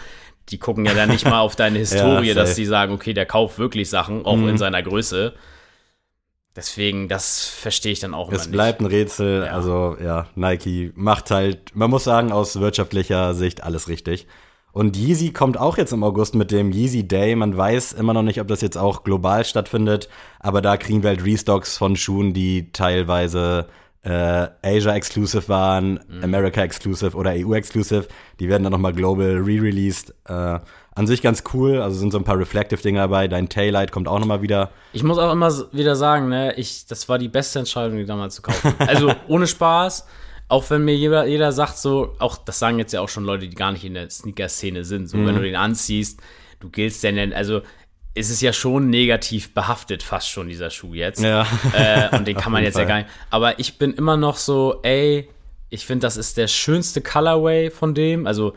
[0.48, 3.26] die gucken ja dann nicht mal auf deine Historie, Ja, dass die sagen, okay, der
[3.26, 5.34] kauft wirklich Sachen, auch in seiner Größe.
[6.56, 8.52] Deswegen, das verstehe ich dann auch immer es nicht.
[8.52, 9.44] bleibt ein Rätsel.
[9.46, 9.52] Ja.
[9.52, 14.26] Also ja, Nike macht halt, man muss sagen, aus wirtschaftlicher Sicht alles richtig.
[14.72, 17.34] Und Yeezy kommt auch jetzt im August mit dem Yeezy Day.
[17.34, 20.08] Man weiß immer noch nicht, ob das jetzt auch global stattfindet,
[20.38, 23.66] aber da kriegen wir halt Restocks von Schuhen, die teilweise
[24.02, 26.24] äh, Asia Exclusive waren, Mhm.
[26.24, 28.06] America Exclusive oder EU Exclusive.
[28.38, 30.14] Die werden dann nochmal global re-released.
[30.26, 30.58] Äh,
[31.00, 33.26] an sich ganz cool, also sind so ein paar Reflective-Dinger dabei.
[33.26, 34.70] Dein Taillight kommt auch nochmal wieder.
[34.92, 38.36] Ich muss auch immer wieder sagen, ne, ich, das war die beste Entscheidung, die damals
[38.36, 38.74] zu kaufen.
[38.86, 40.06] Also ohne Spaß,
[40.48, 43.48] auch wenn mir jeder, jeder sagt so, auch das sagen jetzt ja auch schon Leute,
[43.48, 45.26] die gar nicht in der Sneaker-Szene sind, so Mhm.
[45.26, 46.20] wenn du den anziehst,
[46.60, 47.62] du giltst ja denn, also
[48.14, 51.22] es ist ja schon negativ behaftet, fast schon dieser Schuh jetzt.
[51.22, 51.46] Ja.
[51.72, 52.88] Äh, und den kann man jetzt ja Fall.
[52.88, 53.08] gar nicht.
[53.30, 55.28] Aber ich bin immer noch so, ey,
[55.70, 58.26] ich finde, das ist der schönste Colorway von dem.
[58.26, 58.52] Also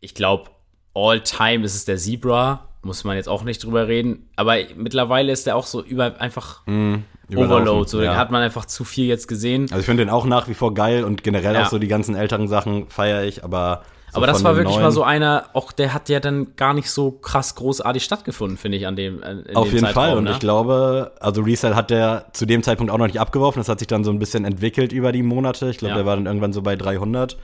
[0.00, 0.48] ich glaube,
[0.94, 2.66] all time ist es der Zebra.
[2.82, 4.28] Muss man jetzt auch nicht drüber reden.
[4.36, 7.04] Aber mittlerweile ist der auch so über einfach Überlaufen,
[7.36, 7.88] Overload.
[7.90, 8.16] So, ja.
[8.16, 9.64] hat man einfach zu viel jetzt gesehen.
[9.64, 11.64] Also ich finde den auch nach wie vor geil und generell Ja.
[11.64, 14.82] auch so die ganzen älteren Sachen feiere ich, aber so Aber das war wirklich neuen-
[14.86, 18.78] mal so einer, auch der hat ja dann gar nicht so krass großartig stattgefunden, finde
[18.78, 20.30] ich, an dem äh, Auf dem jeden Zeitraum, Fall und ne?
[20.32, 23.78] ich glaube, also Resell hat der zu dem Zeitpunkt auch noch nicht abgeworfen, das hat
[23.78, 25.70] sich dann so ein bisschen entwickelt über die Monate.
[25.70, 25.96] Ich glaube, Ja.
[25.98, 27.36] der war dann irgendwann so bei 300.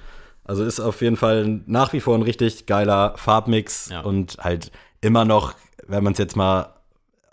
[0.47, 4.01] Also ist auf jeden Fall nach wie vor ein richtig geiler Farbmix Ja.
[4.01, 5.55] und halt immer noch,
[5.87, 6.69] wenn man es jetzt mal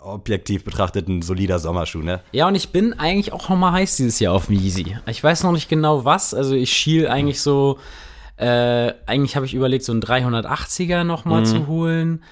[0.00, 2.20] objektiv betrachtet, ein solider Sommerschuh, ne?
[2.32, 4.96] Ja, und ich bin eigentlich auch noch mal heiß dieses Jahr auf dem Yeezy.
[5.06, 6.34] Ich weiß noch nicht genau was.
[6.34, 7.78] Also ich schiel eigentlich so,
[8.36, 11.44] äh, eigentlich habe ich überlegt, so einen 380er noch mal Mhm.
[11.46, 12.22] zu holen.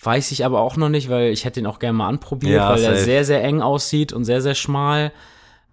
[0.00, 2.70] Weiß ich aber auch noch nicht, weil ich hätte ihn auch gerne mal anprobiert, Ja,
[2.70, 5.12] weil er sehr, sehr eng aussieht und sehr, sehr schmal.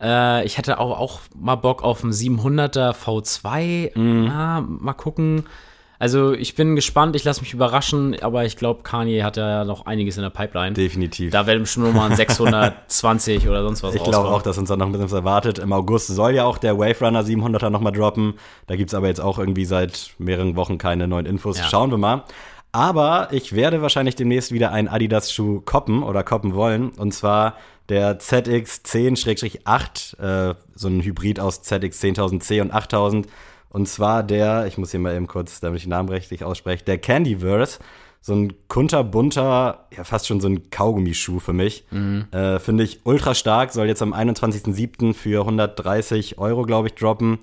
[0.02, 3.98] Äh, ich hätte auch, auch mal Bock auf einen 700er V2.
[3.98, 4.26] Mhm.
[4.26, 5.46] Ja, mal gucken.
[5.98, 9.86] Also ich bin gespannt, ich lasse mich überraschen, aber ich glaube, Kanye hat ja noch
[9.86, 10.74] einiges in der Pipeline.
[10.74, 11.32] Definitiv.
[11.32, 14.76] Da werden bestimmt nochmal ein 620 oder sonst was ich glaube auch, dass uns da
[14.76, 15.58] noch ein bisschen was erwartet.
[15.58, 18.34] Im August soll ja auch der Wave Runner 700er nochmal droppen.
[18.68, 21.58] Da gibt es aber jetzt auch irgendwie seit mehreren Wochen keine neuen Infos.
[21.58, 21.64] Ja.
[21.64, 22.24] Schauen wir mal.
[22.74, 26.90] Aber ich werde wahrscheinlich demnächst wieder einen Adidas-Schuh koppen oder koppen wollen.
[26.90, 27.56] Und zwar
[27.90, 33.28] der ZX10-8, äh, so ein Hybrid aus ZX 10000C und 8000.
[33.70, 36.86] Und zwar der, ich muss hier mal eben kurz, damit ich den Namen richtig ausspreche,
[36.86, 37.80] der Candyverse.
[38.22, 41.86] So ein kunterbunter, ja fast schon so ein Kaugummischuh für mich.
[42.32, 45.14] Äh, Finde ich ultra stark, soll jetzt am 21.07.
[45.14, 47.38] für 130 Euro, glaube ich, droppen.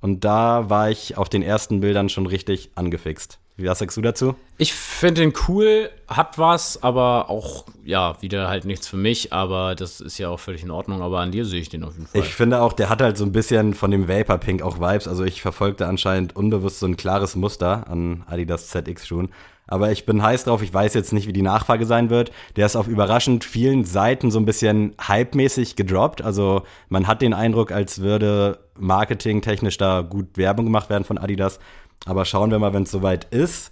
[0.00, 3.38] Und da war ich auf den ersten Bildern schon richtig angefixt.
[3.56, 4.34] Wie was sagst du dazu?
[4.56, 9.74] Ich finde den cool, hat was, aber auch, ja, wieder halt nichts für mich, aber
[9.74, 12.06] das ist ja auch völlig in Ordnung, aber an dir sehe ich den auf jeden
[12.06, 12.22] Fall.
[12.22, 15.06] Ich finde auch, der hat halt so ein bisschen von dem Vapor Pink auch Vibes.
[15.06, 19.28] Also ich verfolgte anscheinend unbewusst so ein klares Muster an Adidas ZX-Schuhen.
[19.66, 20.62] Aber ich bin heiß drauf.
[20.62, 22.32] Ich weiß jetzt nicht, wie die Nachfrage sein wird.
[22.56, 26.20] Der ist auf überraschend vielen Seiten so ein bisschen hypemäßig gedroppt.
[26.20, 31.58] Also man hat den Eindruck, als würde marketingtechnisch da gut Werbung gemacht werden von Adidas.
[32.04, 33.70] Aber schauen wir mal, wenn es soweit ist.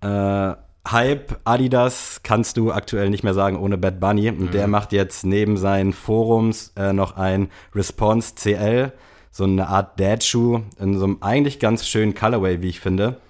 [0.00, 0.54] Äh,
[0.88, 4.30] Hype Adidas kannst du aktuell nicht mehr sagen ohne Bad Bunny.
[4.30, 8.92] Und der macht jetzt neben seinen Forums äh, noch ein Response CL,
[9.30, 13.20] so eine Art Dad-Schuh in so einem eigentlich ganz schönen Colorway, wie ich finde.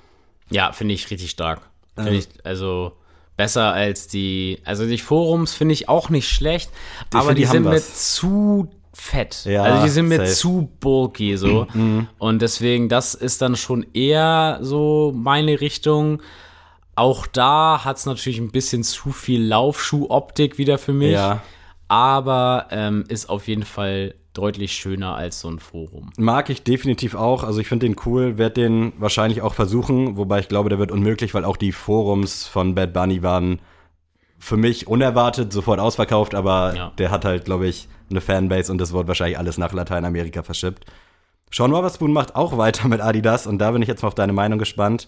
[0.50, 1.60] Ja, finde ich richtig stark.
[1.94, 2.92] Finde ich, also
[3.36, 6.70] besser als die, also die Forums finde ich auch nicht schlecht,
[7.12, 9.44] Die aber die, sind mir zu fett.
[9.44, 10.28] Ja, also die sind mir safe.
[10.28, 10.34] Mhm.
[10.34, 11.66] zu bulky so.
[12.18, 16.22] Und deswegen, das ist dann schon eher so meine Richtung.
[16.94, 21.12] Auch da hat es natürlich ein bisschen zu viel Laufschuh-Optik wieder für mich.
[21.12, 21.42] Ja.
[21.88, 26.10] Aber ähm, ist auf jeden Fall deutlich schöner als so ein Forum.
[26.16, 27.44] Mag ich definitiv auch.
[27.44, 30.90] Also ich finde den cool, werde den wahrscheinlich auch versuchen, wobei ich glaube, der wird
[30.90, 33.60] unmöglich, weil auch die Forums von Bad Bunny waren
[34.44, 36.92] für mich unerwartet, sofort ausverkauft, aber Ja.
[36.98, 40.84] der hat halt, glaube ich, eine Fanbase und das wird wahrscheinlich alles nach Lateinamerika verschippt.
[41.52, 44.32] Sean Wotherspoon macht auch weiter mit Adidas und da bin ich jetzt mal auf deine
[44.32, 45.06] Meinung gespannt.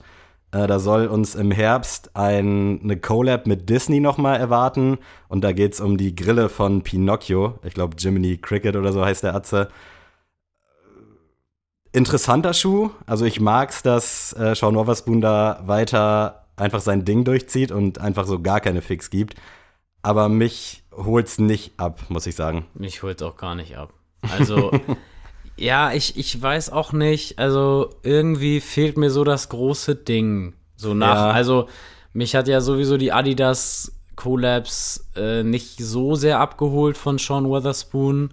[0.53, 5.51] Äh, da soll uns im Herbst ein, eine Collab mit Disney nochmal erwarten und da
[5.51, 7.59] geht's um die Grille von Pinocchio.
[7.64, 9.66] Ich glaube, Jiminy Cricket oder so heißt der Atze
[11.92, 12.90] interessanter Schuh.
[13.07, 18.27] Also ich mag's, dass äh, Sean Wotherspoon da weiter einfach sein Ding durchzieht und einfach
[18.27, 19.35] so gar keine Fix gibt.
[20.03, 22.67] Aber mich holt's nicht ab, muss ich sagen.
[22.75, 23.93] Mich holt auch gar nicht ab.
[24.38, 24.71] Also,
[25.57, 27.38] ja, ich, ich weiß auch nicht.
[27.38, 30.55] Also, irgendwie fehlt mir so das große Ding.
[30.77, 31.31] So nach, Ja.
[31.31, 31.69] also,
[32.12, 38.33] mich hat ja sowieso die Adidas Collabs äh, nicht so sehr abgeholt von Sean Weatherspoon.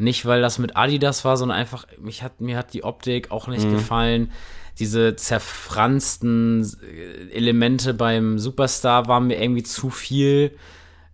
[0.00, 3.48] Nicht, weil das mit Adidas war, sondern einfach, mich hat, mir hat die Optik auch
[3.48, 4.32] nicht gefallen.
[4.78, 10.56] Diese zerfransten äh, Elemente beim Superstar waren mir irgendwie zu viel.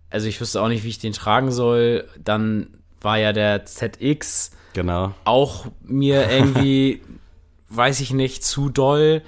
[0.09, 2.07] Also ich wüsste auch nicht, wie ich den tragen soll.
[2.17, 2.69] Dann
[3.01, 5.13] war ja der ZX Genau.
[5.25, 7.01] auch mir irgendwie,
[7.69, 9.21] weiß ich nicht, zu doll.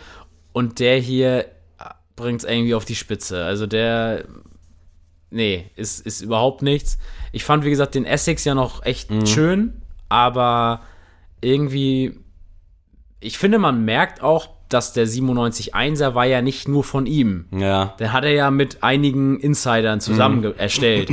[0.53, 1.47] Und der hier
[2.15, 3.43] bringt es irgendwie auf die Spitze.
[3.43, 4.23] Also der,
[5.31, 6.97] nee, ist, ist überhaupt nichts.
[7.31, 10.81] Ich fand, wie gesagt, den Essex ja noch echt schön, aber
[11.41, 12.17] irgendwie,
[13.19, 17.45] ich finde, man merkt auch, dass der 97.1er war ja nicht nur von ihm.
[17.51, 17.95] Ja.
[17.99, 21.09] Den hat er ja mit einigen Insidern zusammen ge- erstellt.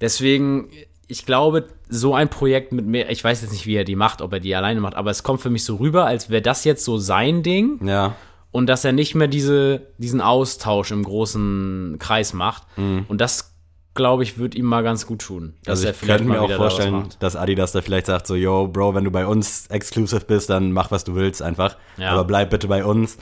[0.00, 0.68] Deswegen,
[1.08, 4.20] ich glaube, so ein Projekt mit mehr, ich weiß jetzt nicht, wie er die macht,
[4.20, 6.64] ob er die alleine macht, aber es kommt für mich so rüber, als wäre das
[6.64, 8.14] jetzt so sein Ding Ja.
[8.50, 12.64] und dass er nicht mehr diese, diesen Austausch im großen Kreis macht.
[12.76, 13.51] Und das,
[13.94, 15.54] glaube ich, wird ihm mal ganz gut tun.
[15.66, 19.04] Also ich könnte mir auch vorstellen, dass Adidas da vielleicht sagt so, yo, Bro, wenn
[19.04, 21.76] du bei uns exclusive bist, dann mach, was du willst einfach.
[21.98, 22.10] Ja.
[22.10, 23.18] Aber bleib bitte bei uns.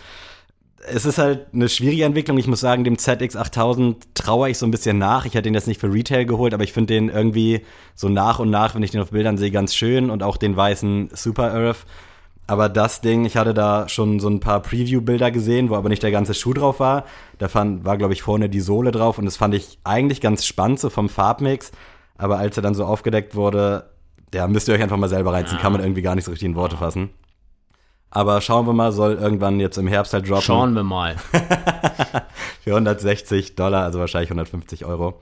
[0.87, 2.39] Es ist halt eine schwierige Entwicklung.
[2.39, 5.27] Ich muss sagen, dem ZX8000 traue ich so ein bisschen nach.
[5.27, 7.63] Ich hätte ihn jetzt nicht für Retail geholt, aber ich finde den irgendwie
[7.95, 10.57] so nach und nach, wenn ich den auf Bildern sehe, ganz schön und auch den
[10.57, 11.85] weißen Super Earth.
[12.51, 16.03] Aber das Ding, ich hatte da schon so ein paar Preview-Bilder gesehen, wo aber nicht
[16.03, 17.05] der ganze Schuh drauf war.
[17.39, 20.45] Da fand, war, glaube ich, vorne die Sohle drauf und das fand ich eigentlich ganz
[20.45, 21.71] spannend, so vom Farbmix.
[22.19, 23.91] Aber als er dann so aufgedeckt wurde,
[24.35, 25.61] ja, müsst ihr euch einfach mal selber reinziehen.
[25.61, 27.11] Kann man irgendwie gar nicht so richtig in Worte fassen.
[28.11, 30.43] Aber schauen wir mal, soll irgendwann jetzt im Herbst halt droppen.
[30.43, 31.15] Schauen wir mal.
[32.65, 35.21] Für 160 Dollar, also wahrscheinlich 150 Euro.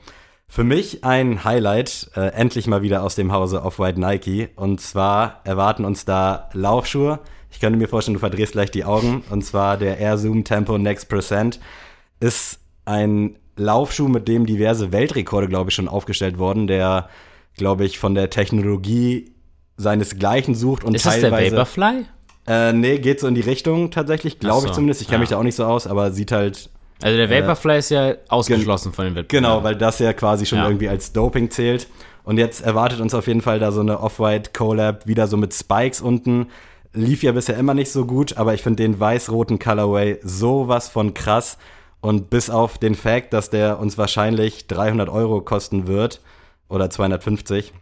[0.50, 4.48] Für mich ein Highlight, äh, endlich mal wieder aus dem Hause Off-White Nike.
[4.56, 7.20] Und zwar erwarten uns da Laufschuhe.
[7.50, 9.22] Ich könnte mir vorstellen, du verdrehst gleich die Augen.
[9.30, 11.60] Und zwar der Air Zoom Tempo Next Percent
[12.18, 17.08] ist ein Laufschuh, mit dem diverse Weltrekorde, glaube ich, schon aufgestellt wurden, der,
[17.56, 19.32] glaube ich, von der Technologie
[19.76, 22.06] seinesgleichen sucht und Ist das der teilweise Vaporfly?
[22.46, 25.02] Äh, nee, geht so in die Richtung tatsächlich, glaube so, ich zumindest.
[25.02, 25.20] Ich kenne ja.
[25.20, 26.70] mich da auch nicht so aus, aber sieht halt
[27.02, 29.44] Also der Vaporfly ist ja ausgeschlossen von den Wettbewerben.
[29.50, 30.66] Genau, weil das ja quasi schon Ja.
[30.66, 31.86] irgendwie als Doping zählt.
[32.24, 35.54] Und jetzt erwartet uns auf jeden Fall da so eine Off-White Collab, wieder so mit
[35.54, 36.48] Spikes unten.
[36.92, 41.14] Lief ja bisher immer nicht so gut, aber ich finde den weiß-roten Colorway sowas von
[41.14, 41.56] krass.
[42.00, 46.20] Und bis auf den Fact, dass der uns wahrscheinlich 300 Euro kosten wird
[46.68, 47.72] oder 250.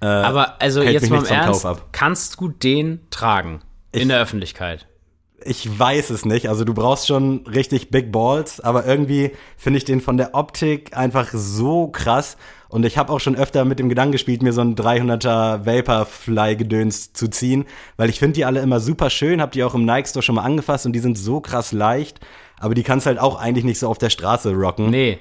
[0.00, 3.60] Äh, Aber also jetzt mal im Ernst, kannst du den tragen
[3.92, 4.86] in der Öffentlichkeit?
[5.44, 6.48] Ich weiß es nicht.
[6.48, 10.96] Also du brauchst schon richtig Big Balls, aber irgendwie finde ich den von der Optik
[10.96, 12.36] einfach so krass.
[12.68, 17.12] Und ich habe auch schon öfter mit dem Gedanken gespielt, mir so ein 300er Vaporfly-Gedöns
[17.12, 20.08] zu ziehen, weil ich finde die alle immer super schön, habe die auch im Nike
[20.08, 22.20] Store schon mal angefasst und die sind so krass leicht,
[22.58, 24.90] aber die kannst halt auch eigentlich nicht so auf der Straße rocken.
[24.90, 25.18] Nee.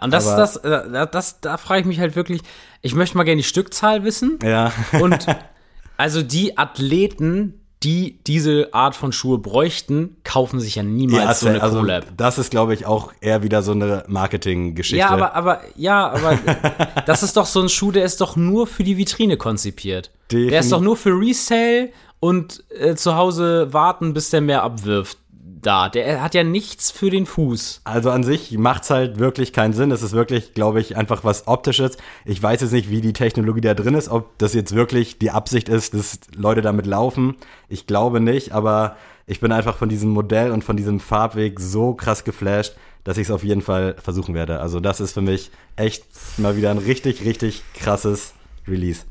[0.00, 2.40] Und das, Aber- das, das, das, da frage ich mich halt wirklich,
[2.82, 4.38] ich möchte mal gerne die Stückzahl wissen.
[4.42, 4.72] Ja.
[5.00, 5.26] Und
[5.96, 11.62] also die Athleten, die diese Art von Schuhe bräuchten, kaufen sich ja niemals so eine
[11.62, 12.04] also Collab.
[12.16, 14.98] das ist, glaube ich, auch eher wieder so eine Marketinggeschichte.
[14.98, 16.36] Ja, aber, aber, ja, aber
[17.06, 20.10] das ist doch so ein Schuh, der ist doch nur für die Vitrine konzipiert.
[20.32, 25.18] Der ist doch nur für Resale und äh, zu Hause warten, bis der mehr abwirft.
[25.62, 27.80] Da, der hat ja nichts für den Fuß.
[27.84, 29.90] Also an sich macht's halt wirklich keinen Sinn.
[29.90, 31.96] Es ist wirklich, glaube ich, einfach was Optisches.
[32.26, 35.30] Ich weiß jetzt nicht, wie die Technologie da drin ist, ob das jetzt wirklich die
[35.30, 37.36] Absicht ist, dass Leute damit laufen.
[37.70, 41.94] Ich glaube nicht, aber ich bin einfach von diesem Modell und von diesem Farbweg so
[41.94, 44.60] krass geflasht, dass ich es auf jeden Fall versuchen werde.
[44.60, 46.04] Also das ist für mich echt
[46.36, 48.34] mal wieder ein richtig, richtig krasses
[48.68, 49.04] Release.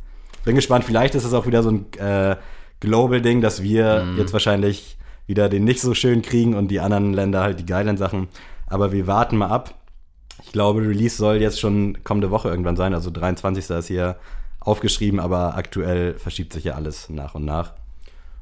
[0.44, 2.36] Bin gespannt, vielleicht ist es auch wieder so ein äh,
[2.82, 4.96] Global-Ding, dass wir jetzt wahrscheinlich
[5.28, 8.28] wieder den nicht so schön kriegen und die anderen Länder halt die geilen Sachen.
[8.68, 9.74] Aber wir warten mal ab.
[10.44, 12.94] Ich glaube, Release soll jetzt schon kommende Woche irgendwann sein.
[12.94, 13.70] Also 23.
[13.70, 14.18] ist hier
[14.60, 17.74] aufgeschrieben, aber aktuell verschiebt sich ja alles nach und nach.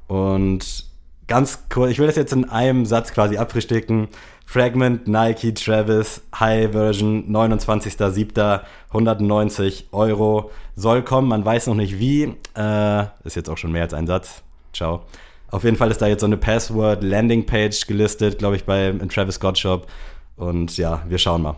[0.08, 0.86] Und
[1.28, 4.08] ganz kurz, ich will das jetzt in einem Satz quasi abfrühstücken.
[4.46, 10.52] Fragment, Nike, Travis, High Version, 29.07., 190 Euro.
[10.76, 12.36] Soll kommen, man weiß noch nicht wie.
[12.56, 14.44] Äh, ist jetzt auch schon mehr als ein Satz.
[14.74, 15.06] Ciao.
[15.54, 19.36] Auf jeden Fall ist da jetzt so eine Password-Landing-Page gelistet, glaube ich, bei im Travis
[19.36, 19.88] Scott Shop.
[20.36, 21.56] Und ja, wir schauen mal.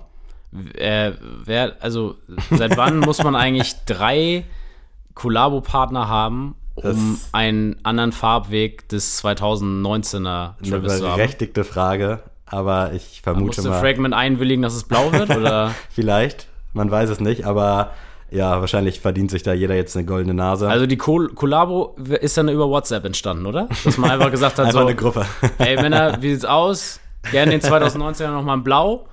[0.76, 1.12] Äh,
[1.46, 2.16] wer, also,
[2.52, 4.44] seit wann muss man eigentlich drei
[5.14, 11.16] Kollabo-Partner haben, um Das- einen anderen Farbweg des 2019er Eine Travis zu haben?
[11.16, 13.80] berechtigte Frage, aber ich vermute Musste mal.
[13.80, 15.30] Fragment einwilligen, dass es blau wird?
[15.30, 15.72] Oder?
[15.90, 17.92] Vielleicht, man weiß es nicht, aber
[18.32, 20.68] ja, wahrscheinlich verdient sich da jeder jetzt eine goldene Nase.
[20.70, 23.70] Also die Kol Kollabo ist dann über WhatsApp entstanden, oder?
[23.84, 25.26] Dass man einfach gesagt hat, Einfach so, eine Gruppe.
[25.60, 27.00] ey Männer, wie sieht's aus?
[27.32, 29.08] Gerne den 2019er nochmal in blau.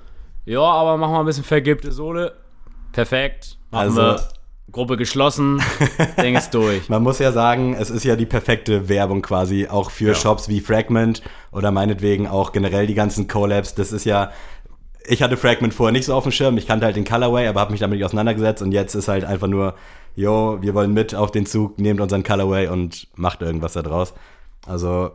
[0.45, 2.35] Ja, aber machen wir ein bisschen vergilbte Sohle.
[2.93, 3.59] Perfekt.
[3.71, 4.21] Machen Also- wir.
[4.71, 5.63] Gruppe geschlossen.
[6.23, 6.89] Ding ist durch.
[6.89, 10.61] Man muss ja sagen, es ist ja die perfekte Werbung quasi, auch für Shops wie
[10.61, 11.21] Fragment
[11.51, 13.75] oder meinetwegen auch generell die ganzen Collabs.
[13.75, 14.31] Das ist ja,
[15.07, 17.61] ich hatte Fragment vorher nicht so auf dem Schirm, ich kannte halt den Colorway, aber
[17.61, 19.75] habe mich damit nicht auseinandergesetzt und jetzt ist halt einfach nur,
[20.15, 24.15] yo, wir wollen mit auf den Zug, nehmt unseren Colorway und macht irgendwas da draus.
[24.67, 25.11] Also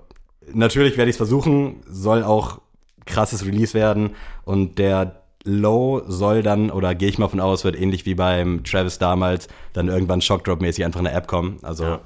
[0.53, 2.59] natürlich werde ich es versuchen, soll auch
[3.05, 4.11] krasses Release werden
[4.43, 8.65] und der Low soll dann, oder gehe ich mal von aus, wird ähnlich wie beim
[8.65, 11.59] Travis damals, dann irgendwann Shockdrop-mäßig einfach eine App kommen.
[11.61, 12.01] Also Ja.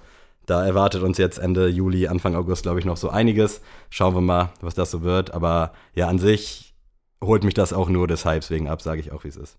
[0.45, 3.61] da erwartet uns jetzt Ende Juli, Anfang August, glaube ich, noch so einiges.
[3.89, 5.33] Schauen wir mal, was das so wird.
[5.33, 6.70] Aber ja, an sich
[7.23, 9.57] holt mich das auch nur des Hypes wegen ab, sage ich auch, wie es ist.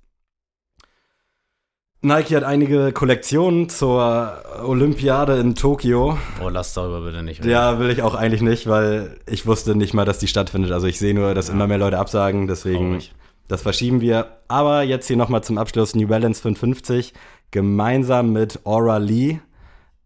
[2.05, 6.19] Nike hat einige Kollektionen zur Olympiade in Tokio.
[6.45, 7.41] Oh, lass darüber bitte nicht.
[7.41, 7.51] reden.
[7.51, 10.73] Ja, will ich auch eigentlich nicht, weil ich wusste nicht mal, dass die stattfindet.
[10.73, 13.01] Also ich sehe nur, dass immer mehr Leute absagen, deswegen
[13.47, 14.39] das verschieben wir.
[14.49, 17.13] Aber jetzt hier nochmal zum Abschluss New Balance 550
[17.53, 19.39] gemeinsam mit Aura Lee.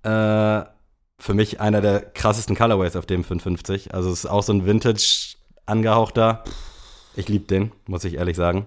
[0.02, 0.64] Äh,
[1.18, 3.94] für mich einer der krassesten Colorways auf dem 550.
[3.94, 6.44] Also es ist auch so ein Vintage angehauchter.
[7.16, 8.66] Ich liebe den, muss ich ehrlich sagen.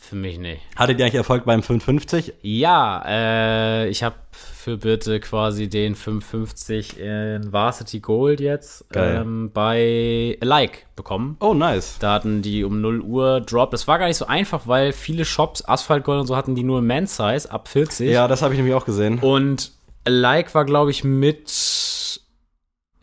[0.00, 0.60] Für mich nicht.
[0.74, 2.34] Hattet ihr eigentlich Erfolg beim 550?
[2.42, 10.36] Ja, äh, ich habe für Birte quasi den 550 in Varsity Gold jetzt ähm, bei
[10.40, 11.36] Like bekommen.
[11.38, 11.96] Oh, nice.
[12.00, 13.70] Da hatten die um 0 Uhr Drop.
[13.70, 16.82] Das war gar nicht so einfach, weil viele Shops, Asphaltgold und so, hatten die nur
[16.82, 18.10] Men's Size ab 40.
[18.10, 19.20] Ja, das habe ich nämlich auch gesehen.
[19.20, 19.72] Und
[20.06, 21.48] Like war, glaube ich, mit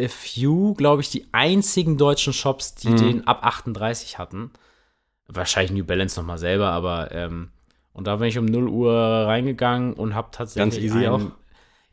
[0.02, 2.98] A Few, glaube ich, die einzigen deutschen Shops, die Mhm.
[2.98, 4.52] den ab 38 hatten.
[5.28, 7.50] Wahrscheinlich New Balance nochmal selber, aber ähm,
[7.94, 10.74] und da bin ich um 0 Uhr reingegangen und habe tatsächlich.
[10.92, 11.22] Ganz easy auch?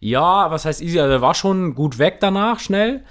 [0.00, 0.98] Ja, was heißt easy?
[1.00, 3.04] Also er war schon gut weg danach, schnell.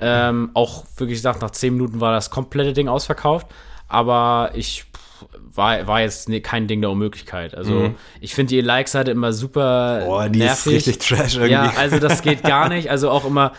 [0.00, 3.46] Ähm, auch wirklich gesagt, nach 10 Minuten war das komplette Ding ausverkauft.
[3.88, 4.84] Aber ich
[5.54, 7.54] war, war jetzt ne, kein Ding der Unmöglichkeit.
[7.54, 10.06] Also ich finde die Like-Seite immer super Mhm.
[10.06, 10.74] Boah, die nervig.
[10.76, 11.52] ist richtig trash irgendwie.
[11.52, 12.90] Ja, also das geht gar nicht.
[12.90, 13.52] Also auch immer,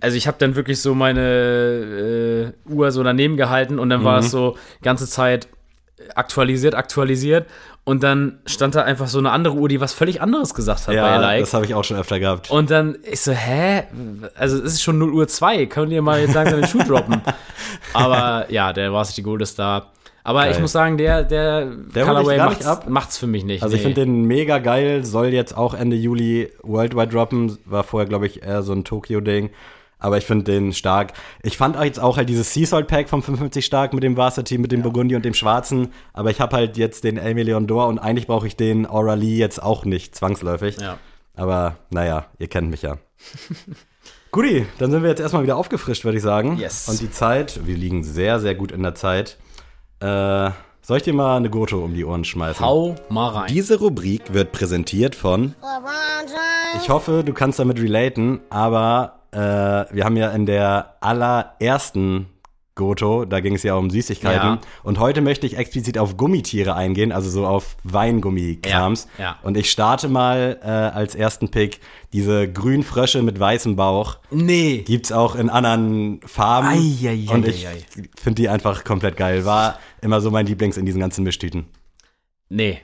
[0.00, 4.18] also ich habe dann wirklich so meine äh, Uhr so daneben gehalten und dann war
[4.20, 4.24] Mhm.
[4.24, 5.48] es so ganze Zeit
[6.14, 7.46] aktualisiert, aktualisiert
[7.84, 10.88] und dann stand da einfach so eine andere Uhr, die was völlig anderes gesagt hat
[10.88, 11.40] bei Ja, Like.
[11.40, 12.50] das habe ich auch schon öfter gehabt.
[12.50, 13.84] Und dann, ich so, hä?
[14.36, 17.20] Also es ist schon 0 Uhr 2, könnt ihr mal jetzt langsam den Schuh droppen?
[17.94, 19.90] Aber ja, der Varsity Gold ist da.
[20.22, 20.52] Aber Geil.
[20.52, 22.88] ich muss sagen, der, der, Der Colorway macht's, ab?
[22.88, 23.62] macht's für mich nicht.
[23.62, 23.88] Also ich nee.
[23.94, 28.42] finde den mega geil, soll jetzt auch Ende Juli worldwide droppen, war vorher glaube ich
[28.42, 29.48] eher so ein Tokio-Ding,
[29.98, 31.12] aber ich finde den stark.
[31.42, 34.16] Ich fand auch jetzt auch halt dieses Sea Salt Pack vom 55 stark mit dem
[34.16, 37.66] Varsity, mit dem Burgundy und dem Schwarzen, aber ich habe halt jetzt den El Million
[37.66, 40.78] d'Or und eigentlich brauche ich den Aura Lee jetzt auch nicht zwangsläufig.
[40.78, 40.98] Ja.
[41.36, 42.98] Aber naja, ihr kennt mich ja.
[44.30, 46.58] Guti, dann sind wir jetzt erstmal wieder aufgefrischt, würde ich sagen.
[46.58, 46.88] Yes.
[46.88, 49.38] Und die Zeit, wir liegen sehr, sehr gut in der Zeit.
[50.00, 50.50] Äh,
[50.82, 52.64] soll ich dir mal eine Goto um die Ohren schmeißen?
[52.64, 53.46] Hau mal rein.
[53.48, 55.54] Diese Rubrik wird präsentiert von.
[56.82, 62.26] Ich hoffe, du kannst damit relaten, aber äh, wir haben ja in der allerersten
[62.78, 64.48] Goto, da ging es ja um Süßigkeiten.
[64.48, 64.60] Ja.
[64.84, 69.08] Und heute möchte ich explizit auf Gummitiere eingehen, also so auf Weingummikrams.
[69.18, 69.38] Ja, ja.
[69.42, 71.80] Und ich starte mal äh, als ersten Pick
[72.12, 74.18] diese grünen Frösche mit weißem Bauch.
[74.30, 74.84] Nee.
[74.86, 76.68] Gibt's auch in anderen Farben.
[76.68, 77.66] Ei, ei, ei, und ich
[78.16, 79.44] finde die einfach komplett geil.
[79.44, 81.66] War immer so mein Lieblings in diesen ganzen Mischtüten.
[82.48, 82.80] Nee.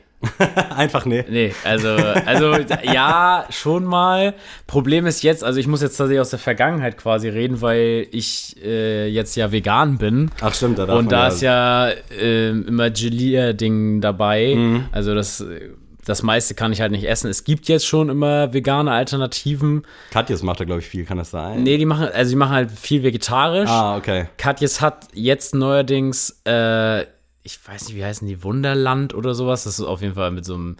[0.77, 1.25] einfach nee.
[1.29, 4.35] Nee, also, also ja, schon mal.
[4.67, 8.57] Problem ist jetzt, also ich muss jetzt tatsächlich aus der Vergangenheit quasi reden, weil ich
[8.65, 10.31] äh, jetzt ja vegan bin.
[10.41, 14.55] Ach stimmt, da darf Und da ist ja ähm, immer Gelia-Ding dabei.
[14.57, 14.85] Mhm.
[14.93, 15.71] Also das, äh,
[16.05, 17.31] das meiste kann ich halt nicht essen.
[17.31, 19.87] Es gibt jetzt schon immer vegane Alternativen.
[20.11, 21.63] Katjes macht da, glaube ich, viel, kann das sein?
[21.63, 23.71] Nee, die machen, also die machen halt viel vegetarisch.
[23.71, 24.27] Ah, okay.
[24.37, 27.05] Katjes hat jetzt neuerdings, äh,
[27.45, 29.65] ich weiß nicht, wie heißen die, Wunderland oder sowas.
[29.65, 30.77] Das ist auf jeden Fall mit so einem,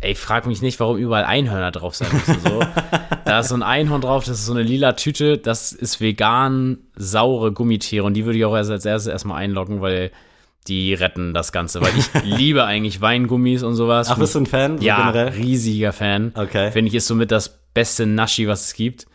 [0.00, 2.40] ey, frag mich nicht, warum überall Einhörner drauf sein müssen.
[2.40, 2.60] So.
[3.26, 6.78] da ist so ein Einhorn drauf, das ist so eine lila Tüte, das ist vegan
[6.96, 10.10] saure Gummitiere und die würde ich auch erst als erstes erstmal einloggen, weil
[10.66, 14.08] die retten das Ganze, weil ich liebe eigentlich Weingummis und sowas.
[14.10, 14.78] Ach, bist du ein Fan?
[14.78, 15.28] So ja, generell?
[15.34, 16.32] riesiger Fan.
[16.34, 16.72] Okay.
[16.72, 19.06] Finde ich, ist somit das beste Naschi, was es gibt.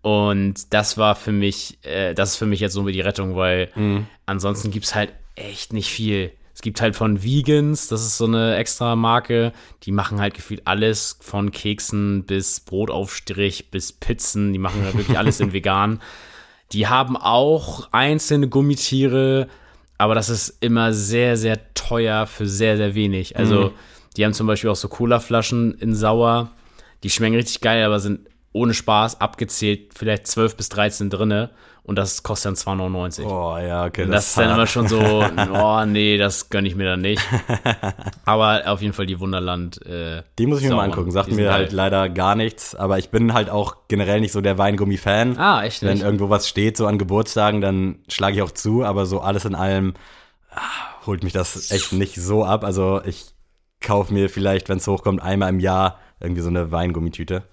[0.00, 3.36] Und das war für mich, äh, das ist für mich jetzt so mit die Rettung,
[3.36, 4.06] weil Mhm.
[4.26, 6.30] ansonsten gibt's halt echt nicht viel.
[6.58, 9.52] Es gibt halt von Vegans, das ist so eine extra Marke,
[9.84, 15.16] die machen halt gefühlt alles von Keksen bis Brotaufstrich bis Pizzen, die machen halt wirklich
[15.16, 16.00] alles in vegan.
[16.72, 19.46] Die haben auch einzelne Gummitiere,
[19.98, 23.36] aber das ist immer sehr, sehr teuer für sehr, sehr wenig.
[23.36, 23.72] Also,
[24.16, 26.50] die haben zum Beispiel auch so Colaflaschen in Sauer.
[27.04, 31.50] Die schmecken richtig geil, aber sind ohne Spaß abgezählt vielleicht 12 bis 13 drinne.
[31.88, 33.24] Und das kostet dann 2,99.
[33.24, 34.02] Oh, ja, okay.
[34.02, 35.00] Und das ist dann immer schon so,
[35.54, 37.22] oh nee, das gönne ich mir dann nicht.
[38.26, 39.84] Aber auf jeden Fall die Wunderland.
[39.86, 41.10] Äh, Die muss ich mir mal angucken.
[41.10, 41.52] Sagt mir geil.
[41.52, 42.74] halt leider gar nichts.
[42.74, 45.38] Aber ich bin halt auch generell nicht so der Weingummi-Fan.
[45.38, 46.02] Ah, echt Wenn nicht?
[46.02, 48.84] irgendwo was steht, so an Geburtstagen, dann schlage ich auch zu.
[48.84, 49.94] Aber so alles in allem
[50.50, 50.60] ah,
[51.06, 52.64] holt mich das echt nicht so ab.
[52.64, 53.28] Also ich
[53.80, 57.44] kaufe mir vielleicht, wenn es hochkommt, einmal im Jahr irgendwie so eine Weingummitüte.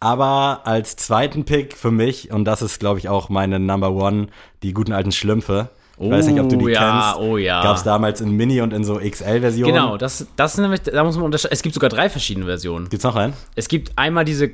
[0.00, 4.28] Aber als zweiten Pick für mich, und das ist, glaube ich, auch meine Number One,
[4.62, 5.68] die guten alten Schlümpfe.
[5.98, 7.28] Ich weiß nicht, ob du die Oh ja, kennst.
[7.30, 7.62] oh ja.
[7.62, 9.74] Gab es damals in Mini und in so XL-Versionen.
[9.74, 11.52] Genau, das, das nämlich, da muss man unterscheiden.
[11.52, 12.88] Es gibt sogar drei verschiedene Versionen.
[12.88, 13.34] Gibt's noch einen?
[13.54, 14.52] Es gibt einmal diese äh,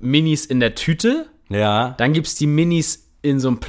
[0.00, 1.94] Minis in der Tüte, Ja.
[1.98, 3.60] dann gibt es die Minis in so einem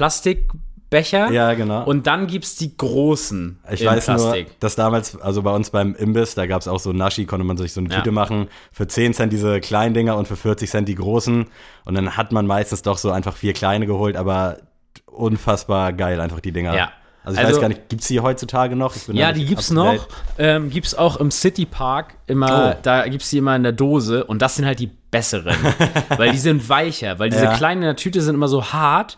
[0.90, 1.84] Plastikbecher Ja, genau.
[1.84, 4.46] und dann gibt es die großen Ich in weiß Plastik.
[4.48, 7.44] nur, dass damals, also bei uns beim Imbiss, da gab es auch so Naschi, konnte
[7.44, 7.96] man sich so eine Ja.
[7.96, 8.48] Tüte machen.
[8.72, 11.46] Für 10 Cent diese kleinen Dinger und für 40 Cent die großen.
[11.84, 14.58] Und dann hat man meistens doch so einfach vier kleine geholt, aber
[15.06, 16.74] unfassbar geil einfach die Dinger.
[16.74, 16.90] Ja.
[17.24, 18.94] Also ich Also- weiß gar nicht, gibt's die heutzutage noch?
[19.08, 19.70] Ja, die to date.
[19.72, 20.08] noch.
[20.38, 22.78] Ähm, gibt's auch im City Park immer, Oh.
[22.82, 25.56] da gibt's die immer in der Dose und das sind halt die besseren.
[26.18, 27.54] weil die sind weicher, weil diese Ja.
[27.56, 29.16] kleinen in der Tüte sind immer so hart.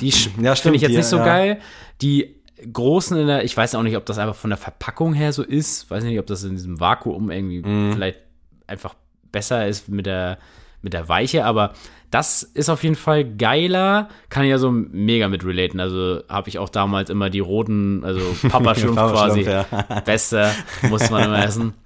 [0.00, 0.10] Die
[0.42, 1.24] Ja, finde ich jetzt nicht so ja.
[1.24, 1.60] geil.
[2.02, 2.36] Die
[2.72, 5.42] großen in der, ich weiß auch nicht, ob das einfach von der Verpackung her so
[5.42, 5.90] ist.
[5.90, 7.92] Weiß nicht, ob das in diesem Vakuum irgendwie Mhm.
[7.92, 8.18] vielleicht
[8.66, 8.94] einfach
[9.30, 10.38] besser ist mit der,
[10.82, 11.72] mit der Weiche, aber
[12.10, 15.78] das ist auf jeden Fall geiler, kann ich ja so mega mit relaten.
[15.80, 19.42] Also habe ich auch damals immer die roten, also Papa-Schlumpf quasi.
[19.42, 19.64] Ja.
[20.04, 20.50] Beste,
[20.88, 21.74] muss man immer essen.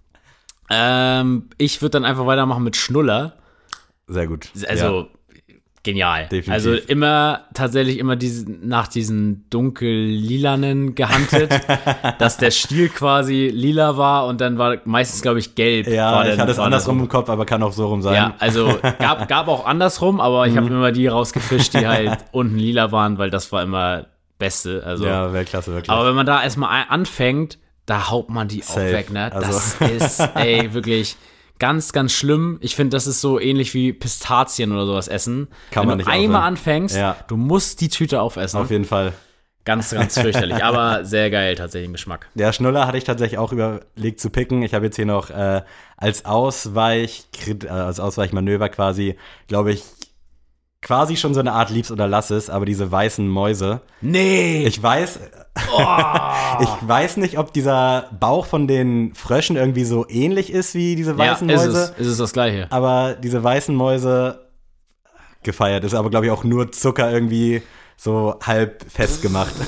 [0.75, 3.35] Ähm, ich würde dann einfach weitermachen mit Schnuller.
[4.07, 4.49] Sehr gut.
[4.69, 5.09] Also
[5.85, 6.23] genial.
[6.25, 6.53] Definitiv.
[6.53, 11.53] Also immer tatsächlich immer diese, nach diesen dunkel-lilanen gehandelt,
[12.19, 15.87] dass der Stiel quasi lila war und dann war meistens, glaube ich, gelb.
[15.89, 18.15] Ja, war ich hatte es andersrum im Kopf, aber kann auch so rum sein.
[18.15, 20.77] Ja, also gab, gab auch andersrum, aber ich habe Mhm.
[20.77, 24.07] immer die rausgefischt, die halt unten lila waren, weil das war immer
[24.39, 24.83] Beste.
[24.85, 25.91] Also ja Weltklasse, wirklich.
[25.91, 28.81] aber wenn man da erstmal anfängt, da haut man die Safe.
[28.89, 29.33] auch weg, ne?
[29.33, 31.17] Also- Das ist, ey, wirklich
[31.63, 32.59] Ganz, ganz schlimm.
[32.61, 35.47] Ich finde, das ist so ähnlich wie Pistazien oder sowas essen.
[35.71, 36.49] Kann Wenn man du nicht einmal aufhören.
[36.55, 37.15] anfängst, Ja.
[37.29, 38.59] du musst die Tüte aufessen.
[38.59, 39.13] Auf jeden Fall.
[39.65, 40.65] Ganz, ganz fürchterlich.
[40.65, 42.27] aber sehr geil tatsächlich im Geschmack.
[42.35, 44.65] Der Schnuller hatte ich tatsächlich auch überlegt zu picken.
[44.65, 45.63] Ich habe jetzt hier noch äh,
[45.97, 49.15] als Ausweich, äh, als Ausweichmanöver quasi,
[49.47, 49.85] glaube ich,
[50.83, 53.81] quasi schon so eine Art Liebs oder Lasses, aber diese weißen Mäuse.
[54.01, 54.67] Nee!
[54.67, 55.21] Ich weiß,
[56.61, 61.13] ich weiß nicht, ob dieser Bauch von den Fröschen irgendwie so ähnlich ist wie diese
[61.13, 61.95] ja, weißen ist Mäuse.
[61.97, 62.01] es.
[62.01, 62.67] Ist es das gleiche.
[62.71, 64.41] Aber diese weißen Mäuse
[65.43, 67.63] gefeiert ist aber, glaube ich, auch nur Zucker irgendwie
[67.97, 69.55] so halb festgemacht.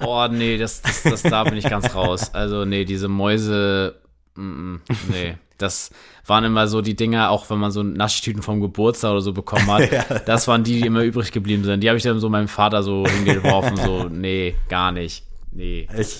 [0.00, 2.32] Oh, nee, das, das, das, da bin ich ganz raus.
[2.32, 3.96] Also, nee, diese Mäuse,
[4.36, 5.36] mm, mm, nee.
[5.58, 5.90] Das
[6.26, 9.66] waren immer so die Dinger, auch wenn man so Naschtüten vom Geburtstag oder so bekommen
[9.70, 9.88] hat.
[10.26, 11.82] Das waren die, die immer übrig geblieben sind.
[11.82, 15.24] Die habe ich dann so meinem Vater so hingeworfen, so, nee, gar nicht.
[15.50, 15.88] Nee.
[15.98, 16.16] Ich,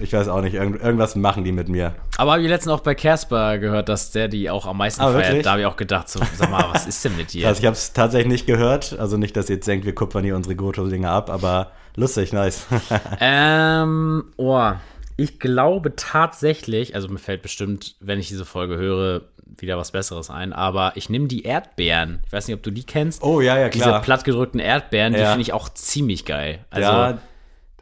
[0.00, 1.94] ich weiß auch nicht, irgend, irgendwas machen die mit mir.
[2.16, 5.10] Aber habe ich letztens auch bei Casper gehört, dass der die auch am meisten Ah,
[5.12, 5.26] feiert.
[5.26, 5.42] wirklich?
[5.44, 7.48] Da habe ich auch gedacht, so, sag mal, was ist denn mit dir?
[7.48, 8.96] Also ich habe es tatsächlich nicht gehört.
[8.98, 12.66] Also nicht, dass ihr jetzt denkt, wir kupfern hier unsere Goto-Dinger ab, aber lustig, nice.
[13.20, 14.70] Ähm, oh,
[15.18, 19.22] ich glaube tatsächlich, also mir fällt bestimmt, wenn ich diese Folge höre,
[19.58, 22.20] wieder was Besseres ein, aber ich nehme die Erdbeeren.
[22.26, 23.22] Ich weiß nicht, ob du die kennst.
[23.22, 24.00] Oh, ja, ja, Diese klar.
[24.02, 25.30] plattgedrückten Erdbeeren, die Ja.
[25.30, 26.64] finde ich auch ziemlich geil.
[26.70, 27.18] Also, ja,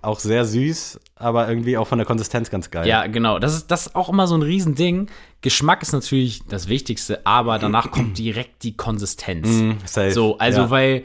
[0.01, 2.87] auch sehr süß, aber irgendwie auch von der Konsistenz ganz geil.
[2.89, 3.39] Ja, genau.
[3.39, 5.09] Das ist, das ist auch immer so ein Riesending.
[5.43, 9.49] Geschmack ist natürlich das Wichtigste, aber danach kommt direkt die Konsistenz.
[9.49, 10.13] Mm, safe.
[10.13, 10.71] So, also Ja.
[10.71, 11.05] weil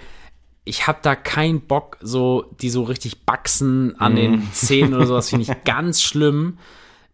[0.64, 4.48] ich habe da keinen Bock, so die so richtig baxen an den Mm.
[4.54, 6.58] Zähnen oder sowas, finde ich ganz schlimm.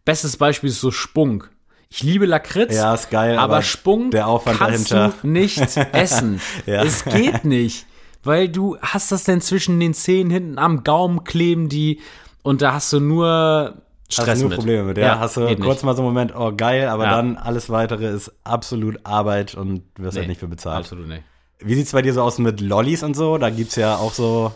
[0.06, 1.50] Bestes Beispiel ist so Spunk.
[1.90, 5.16] Ich liebe Lakritz, Ja, ist geil, aber, aber Spunk der Aufwand kannst dahinter.
[5.22, 5.60] du nicht
[5.94, 6.42] essen.
[6.66, 6.84] Ja.
[6.84, 7.86] Es geht nicht,
[8.24, 12.02] weil du hast das denn zwischen den Zähnen hinten am Gaumen kleben die
[12.44, 14.58] und da hast du nur Stress Hast du nur mit.
[14.60, 15.20] Probleme mit, ja.
[15.20, 15.84] hast du kurz nicht.
[15.84, 17.12] mal so einen Moment, oh geil, aber Ja.
[17.18, 20.78] dann alles weitere ist absolut Arbeit und du wirst halt Nee, nicht für bezahlt.
[20.80, 21.24] Absolut nicht.
[21.60, 23.38] Wie sieht's bei dir so aus mit Lollis und so?
[23.38, 24.52] Da gibt's ja auch so,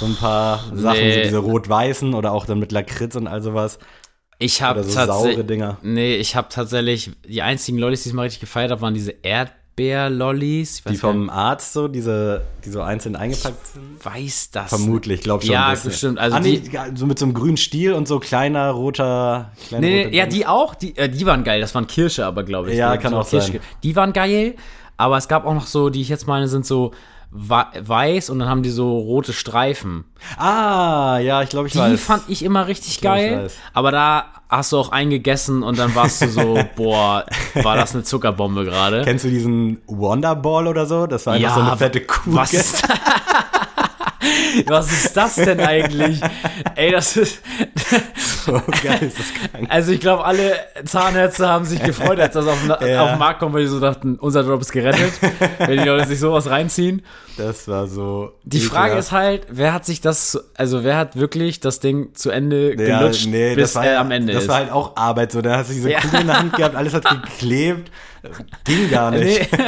[0.00, 1.14] so ein paar Sachen, Nee.
[1.14, 3.78] so diese rot-weißen oder auch dann mit Lakritz und all sowas.
[4.38, 5.46] Ich habe so tatsächlich.
[5.46, 5.78] Dinger.
[5.82, 7.12] Nee, ich habe tatsächlich.
[7.28, 10.82] Die einzigen Lollis, die ich mal richtig gefeiert habe, waren diese Erdbeer-Lollis.
[10.88, 13.92] Die vom Arzt so, diese, die so einzeln eingepackt sind.
[13.92, 14.68] nicht, weiß das.
[14.70, 15.52] Vermutlich, glaub schon.
[15.52, 16.18] Ja, bestimmt.
[16.18, 19.52] Also ah, nee, die- so mit so einem grünen Stiel und so kleiner roter.
[19.68, 20.34] Kleiner Nee, roter ja, Dings.
[20.34, 20.74] die auch.
[20.74, 21.60] Die, äh, die waren geil.
[21.60, 22.76] Das waren Kirsche, aber glaube ich.
[22.78, 23.40] Ja, Die- kann auch sein.
[23.42, 24.56] Kirsche- Die waren geil,
[25.02, 26.92] aber es gab auch noch so, die ich jetzt meine, sind so
[27.34, 30.04] weiß und dann haben die so rote Streifen.
[30.36, 31.98] Ah, ja, ich glaube, ich Die weiß.
[31.98, 33.44] fand ich immer richtig glaub, ich geil.
[33.44, 33.54] weiß.
[33.72, 37.24] Aber da hast du auch eingegessen und dann warst du so, boah,
[37.54, 39.00] war das eine Zuckerbombe gerade.
[39.04, 41.06] Kennst du diesen Wonderball oder so?
[41.06, 42.20] Das war einfach Ja, so eine fette Kuh.
[42.26, 42.82] Was ist,
[44.66, 46.20] was ist das denn eigentlich?
[46.74, 47.40] Ey, das ist.
[48.44, 49.66] so geil ist das krank.
[49.68, 53.04] Also, ich glaube, alle Zahnärzte haben sich gefreut, als das auf, den- Ja.
[53.04, 55.12] auf den Markt kommt, weil die so dachten, unser Job ist gerettet,
[55.58, 57.02] wenn die Leute sich sowas reinziehen.
[57.36, 58.32] Das war so.
[58.44, 62.30] Die Frage ist halt, wer hat sich das, also wer hat wirklich das Ding zu
[62.30, 64.48] Ende Ja, gelutscht, nee, bis das war, er am Ende das ist?
[64.48, 65.32] war halt auch Arbeit.
[65.32, 66.00] So, da hast du diese Ja.
[66.00, 67.90] Kugel in der Hand gehabt, alles hat geklebt.
[68.64, 69.50] Ging gar nicht.
[69.52, 69.66] Nee,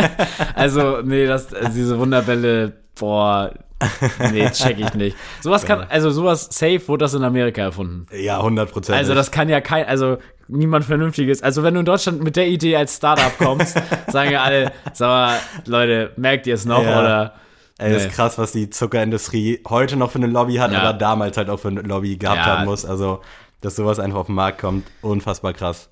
[0.55, 3.51] also, nee, das, also diese Wunderbälle, boah,
[4.33, 5.17] nee, check ich nicht.
[5.43, 8.07] Sowas kann, also sowas safe wurde das in Amerika erfunden.
[8.17, 8.97] Ja, 100 Prozent.
[8.99, 10.19] Also das kann ja kein, also
[10.49, 11.43] niemand Vernünftiges.
[11.43, 13.77] Also wenn du in Deutschland mit der Idee als Startup kommst,
[14.09, 17.01] sagen ja alle, sag mal, Leute, merkt ihr es noch Ja.
[17.01, 17.35] oder?
[17.79, 18.09] Ey, das Nee.
[18.09, 20.81] ist krass, was die Zuckerindustrie heute noch für eine Lobby hat, Ja.
[20.81, 22.47] aber damals halt auch für eine Lobby gehabt Ja.
[22.59, 22.85] haben muss.
[22.85, 23.21] Also,
[23.61, 25.89] dass sowas einfach auf den Markt kommt, unfassbar krass.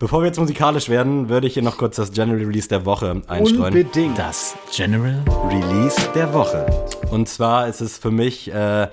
[0.00, 3.20] Bevor wir jetzt musikalisch werden, würde ich hier noch kurz das General Release der Woche
[3.28, 3.74] einstreuen.
[3.74, 4.18] Unbedingt.
[4.18, 6.64] Das General Release der Woche.
[7.10, 8.88] Und zwar ist es für mich äh,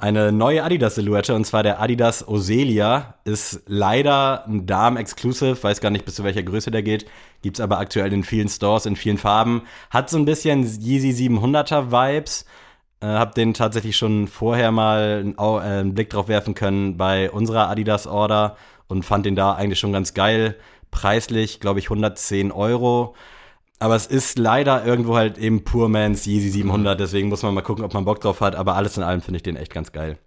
[0.00, 3.14] eine neue Adidas-Silhouette und zwar der Adidas Oselia.
[3.22, 7.06] Ist leider ein Darm-Exclusive, weiß gar nicht bis zu welcher Größe der geht.
[7.42, 9.62] Gibt's aber aktuell in vielen Stores, in vielen Farben.
[9.90, 12.44] Hat so ein bisschen Yeezy 700er Vibes.
[12.98, 17.30] Äh, hab den tatsächlich schon vorher mal einen, äh, einen Blick drauf werfen können bei
[17.30, 18.56] unserer Adidas-Order
[18.90, 20.56] und fand den da eigentlich schon ganz geil.
[20.90, 23.14] Preislich, glaube ich, 110 Euro.
[23.78, 27.62] Aber es ist leider irgendwo halt eben Poor Man's Yeezy 700, deswegen muss man mal
[27.62, 28.54] gucken, ob man Bock drauf hat.
[28.56, 30.18] Aber alles in allem finde ich den echt ganz geil.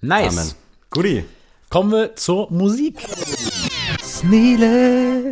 [0.00, 0.36] Nice.
[0.38, 0.52] Amen.
[0.90, 1.24] Guti,
[1.70, 2.96] Kommen wir zur Musik.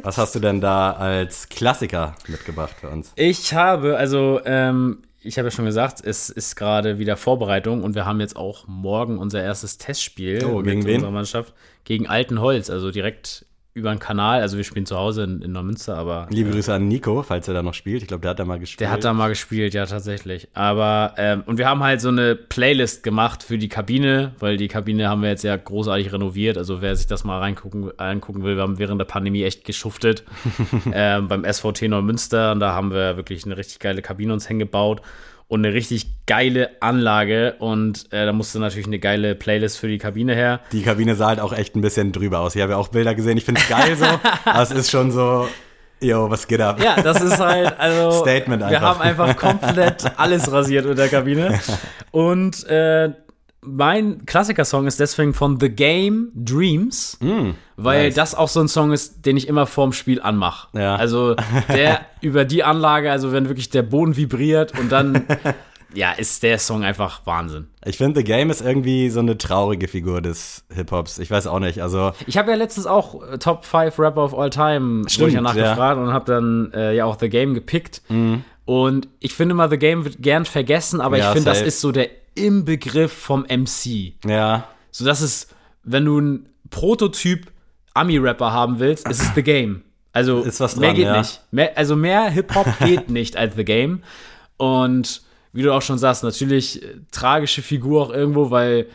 [0.03, 3.11] was hast du denn da als Klassiker mitgebracht für uns?
[3.17, 7.95] Ich habe, also, ähm, ich habe ja schon gesagt, es ist gerade wieder Vorbereitung und
[7.95, 10.95] wir haben jetzt auch morgen unser erstes Testspiel Oh, gegen mit wen?
[10.97, 11.55] unserer Mannschaft
[11.85, 13.45] gegen Altenholz, also direkt
[13.77, 14.41] über einen Kanal.
[14.41, 17.53] Also wir spielen zu Hause in, in Neumünster, aber Liebe Grüße an Nico, falls er
[17.53, 18.01] da noch spielt.
[18.01, 18.81] Ich glaube, der hat da mal gespielt.
[18.81, 20.49] der hat da mal gespielt, ja, tatsächlich.
[20.55, 24.69] Aber, ähm, und wir haben halt so eine Playlist gemacht für die Kabine, weil die
[24.69, 26.57] Kabine haben wir jetzt ja großartig renoviert.
[26.57, 30.25] Also wer sich das mal reingucken, angucken will, wir haben während der Pandemie echt geschuftet
[30.93, 32.53] ähm, beim SVT Neumünster.
[32.53, 35.03] Und da haben wir wirklich eine richtig geile Kabine uns hingebaut
[35.49, 37.55] und eine richtig geile Anlage.
[37.59, 40.61] Und äh, da musste natürlich eine geile Playlist für die Kabine her.
[40.73, 42.57] Die Kabine sah halt auch echt ein bisschen drüber aus.
[42.57, 43.39] Ich habe ja auch Bilder gesehen.
[43.39, 44.05] Ich finde es geil so,
[44.45, 45.49] aber es ist schon so,
[46.01, 46.81] yo, was geht ab?
[46.83, 48.11] Ja, das ist halt, also.
[48.23, 48.83] Statement Wir einfach.
[48.83, 51.61] haben einfach komplett alles rasiert in der Kabine.
[52.11, 53.11] Und äh,
[53.67, 57.19] mein Klassikersong ist deswegen von The Game Dreams,
[57.77, 58.15] weil Mm, nice.
[58.15, 60.69] das auch so ein Song ist, den ich immer vorm Spiel anmache.
[60.79, 60.97] Ja.
[60.97, 61.35] Also
[61.69, 65.25] der über die Anlage, also wenn wirklich der Boden vibriert und dann,
[65.95, 67.67] ja, ist der Song einfach Wahnsinn.
[67.85, 71.19] Ich finde, The Game ist irgendwie so eine traurige Figur des Hip-Hops.
[71.19, 71.83] Ich weiß auch nicht.
[71.83, 75.41] Also, Ich habe ja letztens auch äh, Top 5 Rapper of All Time, Stimmt, ja
[75.41, 78.03] nachgefragt und habe dann äh, ja auch The Game gepickt.
[78.65, 81.19] Und ich finde mal, The Game wird gern vergessen, aber.
[81.19, 84.15] Ja, ich finde, das ist so der Inbegriff vom MC.
[84.27, 87.51] ja, So, das ist, wenn du einen Prototyp
[87.95, 89.83] Ami-Rapper haben willst, ist es The Game.
[90.13, 91.19] Also, Ist was mehr dran, geht ja.
[91.19, 91.41] nicht.
[91.51, 94.03] Mehr, also, mehr Hip-Hop geht nicht als The Game.
[94.57, 95.23] Und
[95.53, 98.87] wie du auch schon sagst, natürlich äh, tragische Figur auch irgendwo, weil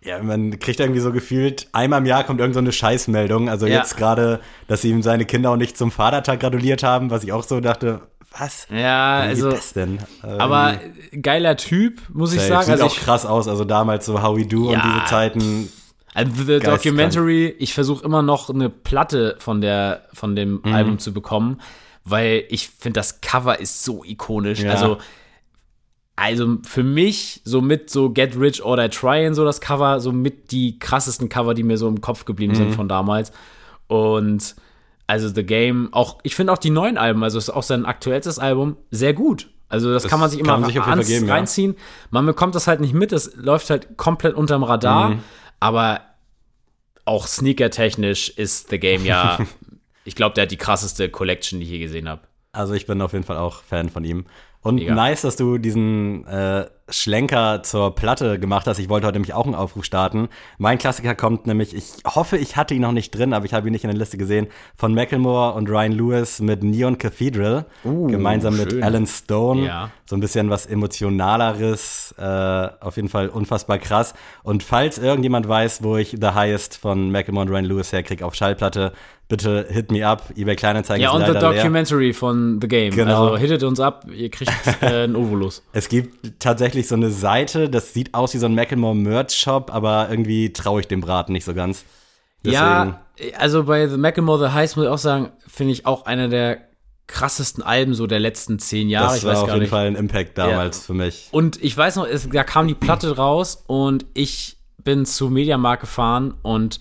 [0.00, 3.48] ja, man kriegt irgendwie so gefühlt, einmal im Jahr kommt irgend so eine Scheißmeldung.
[3.48, 3.78] Also Ja.
[3.78, 7.42] jetzt gerade, dass ihm seine Kinder auch nicht zum Vatertag gratuliert haben, was ich auch
[7.42, 8.00] so dachte,
[8.36, 8.66] was?
[8.70, 9.50] ja, Wie also.
[9.50, 9.98] das denn?
[10.22, 12.64] Aber irgendwie geiler Typ, muss ich sagen.
[12.64, 13.48] Sieht Also, auch ich, krass aus.
[13.48, 14.82] Also damals so How We Do und Ja.
[14.94, 15.68] diese Zeiten.
[16.14, 16.58] also The.
[16.60, 20.72] Documentary, ich versuche immer noch eine Platte von, der, von dem Mhm.
[20.74, 21.60] Album zu bekommen,
[22.04, 24.60] weil ich finde, das Cover ist so ikonisch.
[24.60, 24.72] Ja.
[24.72, 24.98] Also,
[26.16, 30.10] also für mich, so mit so Get Rich or Die Trying, so das Cover, so
[30.12, 32.56] mit die krassesten Cover, die mir so im Kopf geblieben Mhm.
[32.56, 33.30] sind von damals.
[33.86, 34.56] Und
[35.08, 38.38] also The Game, auch, ich finde auch die neuen Alben, also ist auch sein aktuellstes
[38.38, 39.50] Album, sehr gut.
[39.68, 41.34] Also das, Das kann man sich immer man sich ans- geben, ja.
[41.34, 41.74] reinziehen.
[42.10, 45.20] Man bekommt das halt nicht mit, es läuft halt komplett unterm Radar, Mhm.
[45.60, 46.00] aber
[47.04, 49.38] auch sneaker-technisch ist The Game ja,
[50.04, 52.22] ich glaube, der hat die krasseste Collection, die ich je gesehen habe.
[52.52, 54.24] Also ich bin auf jeden Fall auch Fan von ihm.
[54.60, 54.94] Und Mega.
[54.94, 58.78] nice, dass du diesen äh, Schlenker zur Platte gemacht hast.
[58.78, 60.28] Ich wollte heute nämlich auch einen Aufruf starten.
[60.58, 63.66] Mein Klassiker kommt nämlich, ich hoffe, ich hatte ihn noch nicht drin, aber ich habe
[63.68, 67.66] ihn nicht in der Liste gesehen, von Macklemore und Ryan Lewis mit Neon Cathedral.
[67.84, 68.82] gemeinsam mit schön.
[68.82, 69.66] Alan Stone.
[69.66, 69.90] Ja.
[70.06, 72.14] So ein bisschen was emotionaleres.
[72.18, 72.22] Äh,
[72.80, 74.14] auf jeden Fall unfassbar krass.
[74.42, 78.34] Und falls irgendjemand weiß, wo ich The Highest von Macklemore und Ryan Lewis herkriege auf
[78.34, 78.92] Schallplatte,
[79.28, 80.22] bitte hit me up.
[80.36, 81.62] eBay Kleinanzeigen Ja, und the leider leer.
[81.62, 82.94] Documentary von The Game.
[82.94, 83.24] Genau.
[83.26, 85.62] Also hittet uns ab, ihr kriegt äh, einen Ovolus.
[85.72, 89.72] Es gibt tatsächlich so eine Seite, das sieht aus wie so ein Macklemore Merch Shop,
[89.74, 91.84] aber irgendwie traue ich dem Braten nicht so ganz.
[92.44, 93.00] Ja,
[93.36, 96.58] also bei The Macklemore The Heist muss ich auch sagen, finde ich auch einer der
[97.08, 99.08] krassesten Alben so der letzten zehn Jahre.
[99.08, 99.70] das ich war weiß auf jeden nicht.
[99.70, 101.28] Fall ein Impact damals für mich.
[101.32, 105.80] Und ich weiß noch, es, da kam die Platte raus und ich bin zu Mediamarkt
[105.80, 106.80] gefahren und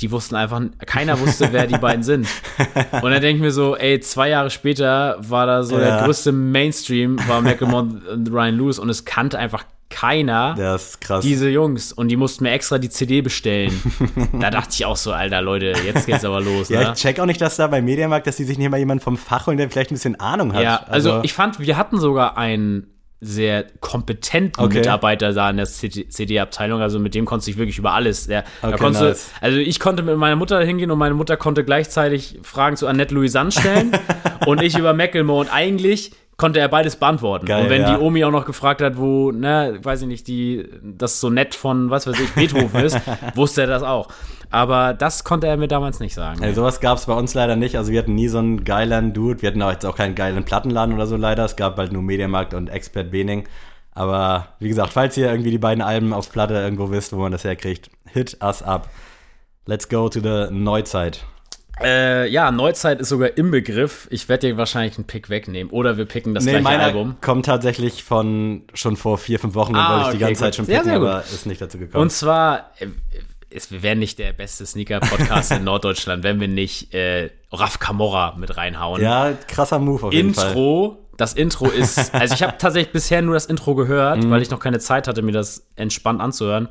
[0.00, 2.26] die wussten einfach, keiner wusste, wer die beiden sind.
[2.92, 6.04] Und dann denke ich mir so, ey, zwei Jahre später war da so der Ja.
[6.04, 11.22] größte Mainstream, war Macklemore und Ryan Lewis und es kannte einfach keiner Das ist krass.
[11.22, 13.80] diese Jungs und die mussten mir extra die CD bestellen.
[14.40, 16.68] da dachte ich auch so, alter Leute, jetzt geht's aber los.
[16.68, 16.92] ja, ne?
[16.94, 19.16] ich check auch nicht, dass da bei Mediamarkt, dass die sich nicht mal jemand vom
[19.16, 20.62] Fach holen, der vielleicht ein bisschen Ahnung hat.
[20.64, 22.88] Ja, also, ich fand, wir hatten sogar einen
[23.20, 24.78] sehr kompetenten Okay.
[24.78, 28.26] Mitarbeiter da in der CD-Abteilung, also mit dem konntest du dich wirklich über alles.
[28.26, 29.30] Da Okay, konntest nice.
[29.40, 33.14] also ich konnte mit meiner Mutter hingehen und meine Mutter konnte gleichzeitig Fragen zu Annette
[33.14, 33.92] Louisanne stellen
[34.46, 37.46] und ich über Macklemore und eigentlich konnte er beides beantworten.
[37.46, 37.96] Geil, und wenn ja.
[37.96, 41.54] die Omi auch noch gefragt hat, wo, ne, weiß ich nicht, die, das so nett
[41.54, 43.00] von, was weiß ich, Beethoven ist,
[43.34, 44.08] wusste er das auch.
[44.50, 46.42] Aber das konnte er mir damals nicht sagen.
[46.42, 47.76] Ey, sowas gab es bei uns leider nicht.
[47.76, 49.42] Also wir hatten nie so einen geilen Dude.
[49.42, 51.44] Wir hatten auch jetzt auch keinen geilen Plattenladen oder so leider.
[51.44, 53.48] Es gab halt nur Mediamarkt und Expert Bening.
[53.92, 57.32] Aber wie gesagt, falls ihr irgendwie die beiden Alben auf Platte irgendwo wisst, wo man
[57.32, 58.88] das herkriegt, hit us up.
[59.66, 61.24] Let's go to the Neuzeit.
[61.82, 64.06] Äh, ja, Neuzeit ist sogar im Begriff.
[64.10, 65.72] Ich werde dir wahrscheinlich einen Pick wegnehmen.
[65.72, 67.16] Oder wir picken das Nee, gleiche Album.
[67.20, 70.50] kommt tatsächlich von schon vor vier, fünf Wochen, Ah, wollte ich die okay, ganze Zeit
[70.52, 70.56] gut.
[70.56, 71.08] schon Sehr, picken, sehr gut.
[71.08, 72.02] aber ist nicht dazu gekommen.
[72.02, 72.86] Und zwar, äh,
[73.70, 78.56] wir wären nicht der beste Sneaker-Podcast in Norddeutschland, wenn wir nicht äh, Raf Camorra mit
[78.56, 79.00] reinhauen.
[79.02, 80.48] ja, krasser Move auf jeden Fall.
[80.48, 84.30] Intro, das Intro ist, also ich habe tatsächlich bisher nur das Intro gehört, Mhm.
[84.30, 86.68] weil ich noch keine Zeit hatte, mir das entspannt anzuhören.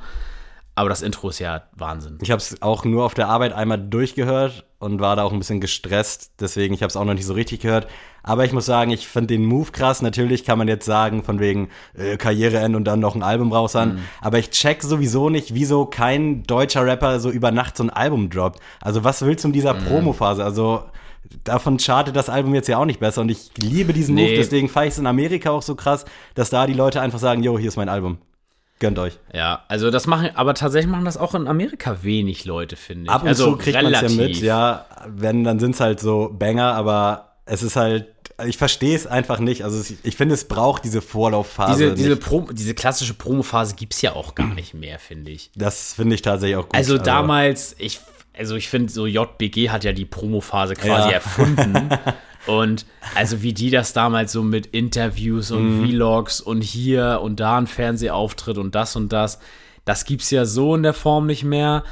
[0.75, 2.17] Aber das Intro ist ja Wahnsinn.
[2.21, 5.39] Ich habe es auch nur auf der Arbeit einmal durchgehört und war da auch ein
[5.39, 6.31] bisschen gestresst.
[6.39, 7.87] Deswegen, ich habe es auch noch nicht so richtig gehört.
[8.21, 10.01] Aber ich muss sagen, ich finde den Move krass.
[10.01, 13.99] Natürlich kann man jetzt sagen, von wegen äh, Karriereende und dann noch ein Album raushauen.
[14.21, 18.29] Aber ich check sowieso nicht, wieso kein deutscher Rapper so über Nacht so ein Album
[18.29, 18.59] droppt.
[18.81, 20.43] Also was willst du in dieser Promophase?
[20.43, 20.83] Also
[21.43, 23.21] davon chartet das Album jetzt ja auch nicht besser.
[23.21, 24.27] Und ich liebe diesen Nee.
[24.27, 24.35] Move.
[24.37, 26.05] Deswegen feiere ich es in Amerika auch so krass,
[26.35, 28.17] dass da die Leute einfach sagen, yo, hier ist mein Album.
[28.83, 29.17] Gönnt euch.
[29.33, 33.09] Ja, also das machen, aber tatsächlich machen das auch in Amerika wenig Leute, finde ich.
[33.09, 34.85] Ab und also zu kriegt man ja mit, ja.
[35.07, 38.07] Wenn, dann sind es halt so Banger, aber es ist halt,
[38.45, 39.63] ich verstehe es einfach nicht.
[39.63, 41.91] Also es, ich finde, es braucht diese Vorlaufphase.
[41.91, 42.15] Diese, diese.
[42.17, 45.49] Pro, diese klassische Promophase gibt es ja auch gar nicht mehr, finde ich.
[45.55, 46.75] Das finde ich tatsächlich auch gut.
[46.75, 48.01] Also damals, ich,
[48.37, 51.13] also ich finde, so JBG hat ja die Promophase quasi Ja.
[51.15, 51.87] erfunden.
[52.45, 52.85] Und
[53.15, 55.89] also wie die das damals so mit Interviews und Mhm.
[55.89, 59.39] Vlogs und hier und da ein Fernsehauftritt und das und das,
[59.85, 61.83] das gibt's ja so in der Form nicht mehr.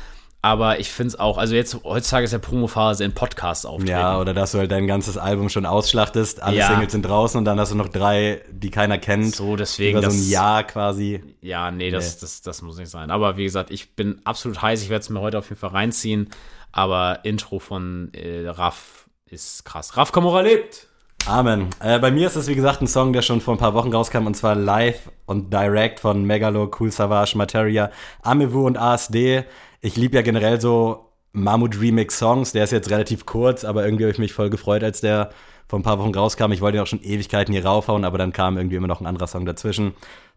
[0.43, 3.91] Aber ich finde es auch, also jetzt heutzutage ist ja Promophase in Podcasts auftreten.
[3.91, 6.67] Ja, oder dass du halt dein ganzes Album schon ausschlachtest, alle Ja.
[6.67, 9.35] Singles sind draußen und dann hast du noch drei, die keiner kennt.
[9.35, 11.21] So, deswegen, Über so ein das- Jahr quasi.
[11.41, 13.11] Ja, nee, das, Das, das muss nicht sein.
[13.11, 14.81] Aber wie gesagt, ich bin absolut heiß.
[14.81, 16.29] Ich werde es mir heute auf jeden Fall reinziehen.
[16.71, 19.00] Aber Intro von äh, Raff
[19.32, 19.95] ist krass.
[19.97, 20.88] Raff Kamora lebt!
[21.27, 21.69] Amen.
[21.79, 23.93] Äh, bei mir ist es, wie gesagt, ein Song, der schon vor ein paar Wochen
[23.93, 27.91] rauskam, und zwar live und direct von Megalo, Cool Savage, Materia,
[28.23, 29.43] Amewu und ASD.
[29.82, 32.51] Ich liebe ja generell so Mammut Remix Songs.
[32.51, 35.29] Der ist jetzt relativ kurz, aber irgendwie habe ich mich voll gefreut, als der
[35.67, 36.51] vor ein paar Wochen rauskam.
[36.51, 39.07] Ich wollte ihn auch schon Ewigkeiten hier raufhauen, aber dann kam irgendwie immer noch ein
[39.07, 39.93] anderer Song dazwischen.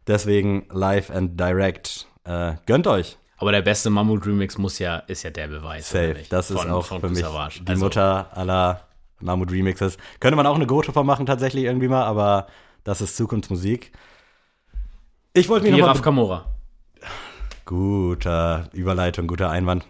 [0.06, 2.06] Deswegen live and direct.
[2.24, 3.16] Äh, gönnt euch.
[3.36, 5.90] Aber der beste Mammut-Remix muss ja, ist ja der Beweis.
[5.90, 6.16] Safe.
[6.30, 7.60] Das ist Von- auch von für mich Kusavage.
[7.62, 8.82] die Also, Mutter aller
[9.20, 9.96] Mammut Remixes.
[10.20, 12.46] Könnte man auch eine Goto von machen tatsächlich irgendwie mal, aber
[12.84, 13.92] das ist Zukunftsmusik.
[15.32, 16.44] Ich wollte mich Wie noch Raff mal Kamora.
[17.64, 19.84] guter Überleitung, guter Einwand.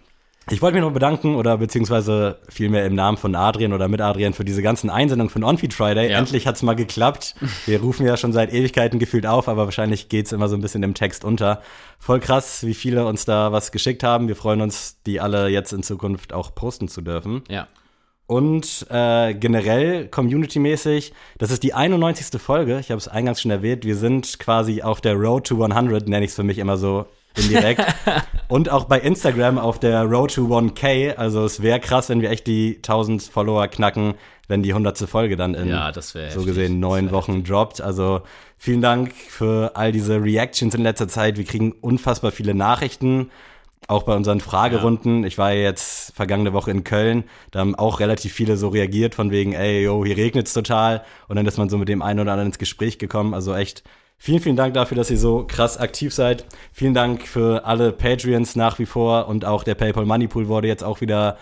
[0.50, 4.34] Ich wollte mich noch bedanken oder beziehungsweise vielmehr im Namen von Adrian oder mit Adrian
[4.34, 6.10] für diese ganzen Einsendungen von On Feed Friday.
[6.10, 6.18] Ja.
[6.18, 7.34] Endlich hat's mal geklappt.
[7.66, 10.82] Wir rufen ja schon seit Ewigkeiten gefühlt auf, aber wahrscheinlich geht's immer so ein bisschen
[10.82, 11.62] im Text unter.
[11.98, 14.28] Voll krass, wie viele uns da was geschickt haben.
[14.28, 17.42] Wir freuen uns, die alle jetzt in Zukunft auch posten zu dürfen.
[17.48, 17.66] Ja.
[18.26, 22.40] Und äh, generell community-mäßig, das ist die 91.
[22.40, 26.08] Folge, ich habe es eingangs schon erwähnt, wir sind quasi auf der Road to 100,
[26.08, 27.06] nenne ich es für mich immer so
[27.36, 27.82] indirekt.
[28.48, 32.30] Und auch bei Instagram auf der Road to 1K, also es wäre krass, wenn wir
[32.30, 34.14] echt die 1000 Follower knacken,
[34.48, 34.98] wenn die 100.
[35.08, 36.44] Folge dann in Ja, so heftig.
[36.44, 37.80] gesehen neun Wochen droppt.
[37.80, 38.20] Also
[38.58, 41.38] vielen Dank für all diese Reactions in letzter Zeit.
[41.38, 43.30] Wir kriegen unfassbar viele Nachrichten.
[43.86, 45.24] Auch bei unseren Fragerunden.
[45.24, 47.24] Ich war ja jetzt vergangene Woche in Köln.
[47.50, 51.04] Da haben auch relativ viele so reagiert von wegen, ey, yo, hier regnet's total.
[51.28, 53.34] Und dann ist man so mit dem einen oder anderen ins Gespräch gekommen.
[53.34, 53.82] Also echt
[54.24, 56.46] vielen, vielen Dank dafür, dass ihr so krass aktiv seid.
[56.72, 59.28] Vielen Dank für alle Patreons nach wie vor.
[59.28, 61.36] Und auch der PayPal Money Pool wurde jetzt auch wieder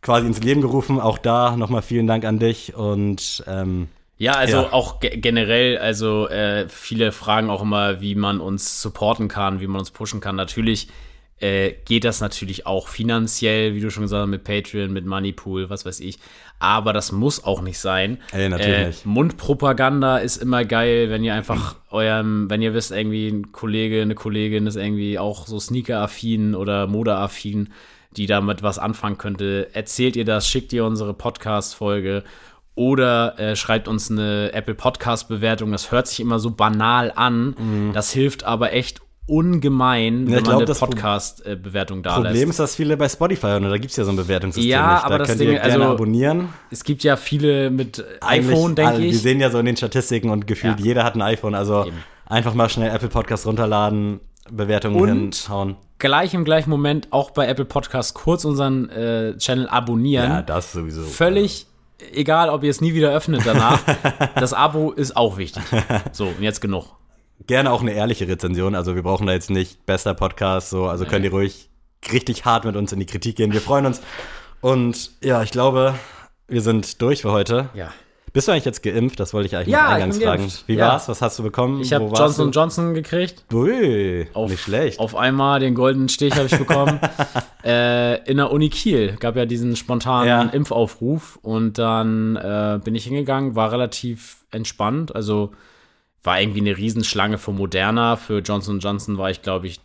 [0.00, 0.98] quasi ins Leben gerufen.
[0.98, 2.74] Auch da nochmal vielen Dank an dich.
[2.74, 4.72] Und ähm, Ja, also Ja.
[4.72, 9.66] auch ge generell, also äh, viele fragen auch immer, wie man uns supporten kann, wie
[9.66, 10.36] man uns pushen kann.
[10.36, 10.88] Natürlich
[11.38, 15.68] äh, geht das natürlich auch finanziell, wie du schon gesagt hast, mit Patreon, mit Moneypool,
[15.68, 16.18] was weiß ich.
[16.58, 18.18] Aber das muss auch nicht sein.
[18.32, 19.06] Ey, natürlich Äh, nicht.
[19.06, 24.14] Mundpropaganda ist immer geil, wenn ihr einfach eurem, wenn ihr wisst, irgendwie ein Kollege, eine
[24.14, 27.68] Kollegin ist irgendwie auch so Sneaker-affin oder Mode-affin,
[28.16, 32.24] die damit was anfangen könnte, erzählt ihr das, schickt ihr unsere Podcast-Folge
[32.74, 35.72] oder äh, schreibt uns eine Apple Podcast-Bewertung.
[35.72, 37.90] Das hört sich immer so banal an.
[37.94, 40.20] Das hilft aber echt ungemein.
[40.20, 42.48] Ja, wenn ich man glaub, eine Podcast-Bewertung da Problem lässt.
[42.50, 43.64] ist, dass viele bei Spotify hören.
[43.64, 45.02] Da gibt's ja so ein Bewertungssystem Ja, nicht.
[45.02, 46.48] Da aber das könnt Ding- ihr gerne also- abonnieren.
[46.70, 49.20] Es gibt ja viele mit Eigentlich iPhone, denke alle, Wir ich.
[49.22, 50.84] sehen ja so in den Statistiken und gefühlt Ja.
[50.86, 51.54] jeder hat ein iPhone.
[51.54, 51.96] Also Eben.
[52.26, 54.20] einfach mal schnell Apple Podcast runterladen,
[54.50, 55.76] Bewertungen Und- hinhauen.
[55.98, 60.30] gleich im gleichen Moment auch bei Apple Podcast kurz unseren äh, Channel abonnieren.
[60.30, 61.02] Ja, das sowieso.
[61.02, 61.66] Völlig
[62.12, 63.80] egal, ob ihr es nie wieder öffnet danach.
[64.36, 65.62] das Abo ist auch wichtig.
[66.12, 66.86] So, und jetzt genug.
[67.46, 68.74] Gerne auch eine ehrliche Rezension.
[68.74, 70.70] Also wir brauchen da jetzt nicht bester Podcast.
[70.70, 71.68] So, also könnt ihr ruhig
[72.12, 73.52] richtig hart mit uns in die Kritik gehen.
[73.52, 74.00] Wir freuen uns.
[74.60, 75.94] Und ja, ich glaube,
[76.48, 77.68] wir sind durch für heute.
[77.74, 77.92] Ja.
[78.32, 79.18] Bist du eigentlich jetzt geimpft?
[79.18, 80.50] Das wollte ich eigentlich Ja, eingangs fragen.
[80.66, 80.88] Wie Ja.
[80.88, 81.08] war's?
[81.08, 81.80] Was hast du bekommen?
[81.80, 82.58] Ich habe Johnson du?
[82.60, 83.44] Johnson gekriegt.
[83.52, 84.98] Ui, Auf, nicht schlecht.
[84.98, 87.00] Auf einmal den goldenen Stich habe ich bekommen.
[87.64, 90.42] äh, in der Uni Kiel gab ja diesen spontanen Ja.
[90.42, 95.14] Impfaufruf und dann äh, bin ich hingegangen, war relativ entspannt.
[95.14, 95.52] Also
[96.22, 98.16] war irgendwie eine Riesenschlange für Moderna.
[98.16, 99.80] Für Johnson Johnson war ich, glaube ich,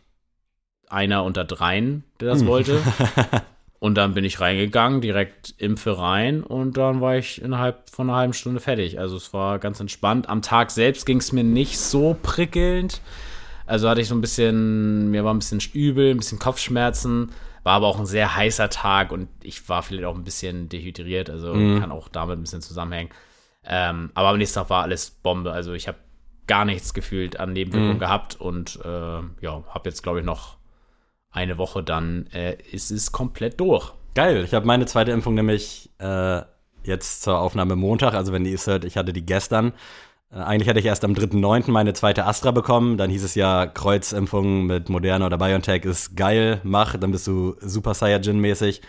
[0.89, 2.39] einer unter dreien, der Hm.
[2.39, 2.81] das wollte.
[3.79, 8.17] Und dann bin ich reingegangen, direkt Impfe rein und dann war ich innerhalb von einer
[8.19, 8.99] halben Stunde fertig.
[8.99, 10.29] Also es war ganz entspannt.
[10.29, 13.01] Am Tag selbst ging es mir nicht so prickelnd.
[13.65, 17.31] Also hatte ich so ein bisschen, mir war ein bisschen übel, ein bisschen Kopfschmerzen,
[17.63, 21.31] War aber auch ein sehr heißer Tag und ich war vielleicht auch ein bisschen dehydriert,
[21.31, 23.09] also kann auch damit ein bisschen zusammenhängen.
[23.63, 25.51] Ähm, aber am nächsten Tag war alles Bombe.
[25.53, 25.97] Also ich habe
[26.51, 30.57] gar nichts gefühlt an Nebenwirkungen gehabt und äh, ja, habe jetzt, glaube ich, noch
[31.31, 33.93] eine Woche, dann äh, ist es komplett durch.
[34.15, 36.41] Geil, ich habe meine zweite Impfung nämlich äh,
[36.83, 39.71] jetzt zur Aufnahme Montag, also wenn ihr es hört, ich hatte die gestern.
[40.31, 41.71] Äh, eigentlich hatte ich erst am 3.9.
[41.71, 46.61] meine zweite Astra bekommen, dann hieß es ja, Kreuzimpfung mit Moderna oder BioNTech ist geil,
[46.63, 48.81] mach, dann bist du Super Saiyajin-mäßig.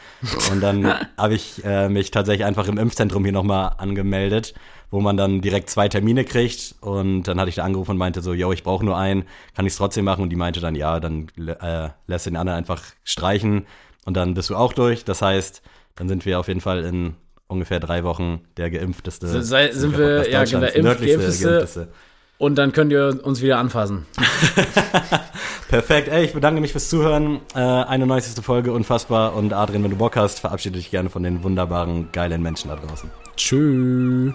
[0.53, 0.87] Und dann
[1.17, 4.55] habe ich äh, mich tatsächlich einfach im Impfzentrum hier nochmal angemeldet,
[4.91, 8.21] wo man dann direkt zwei Termine kriegt und dann hatte ich da angerufen und meinte
[8.21, 9.25] so, yo, ich brauche nur einen,
[9.57, 10.23] kann ich es trotzdem machen?
[10.23, 13.67] Und die meinte dann, ja, dann äh, lässt den anderen einfach streichen
[14.05, 15.05] und dann bist du auch durch.
[15.05, 15.63] Das heißt,
[15.97, 17.17] dann sind wir auf jeden Fall in
[17.53, 19.29] ungefähr drei Wochen der geimpfteste.
[19.29, 21.45] So, sei- sind wir, ja, Deutschlands, der Impf- geimpfteste.
[21.49, 21.89] geimpfteste.
[22.39, 24.05] Und dann könnt ihr uns wieder anfassen.
[25.69, 27.41] Perfekt, ey, ich bedanke mich fürs Zuhören.
[27.55, 29.35] Äh, eine neueste Folge, unfassbar.
[29.37, 32.77] Und Adrian, wenn du Bock hast, verabschiede dich gerne von den wunderbaren, geilen Menschen da
[32.77, 33.11] draußen.
[33.37, 34.35] Tschüss.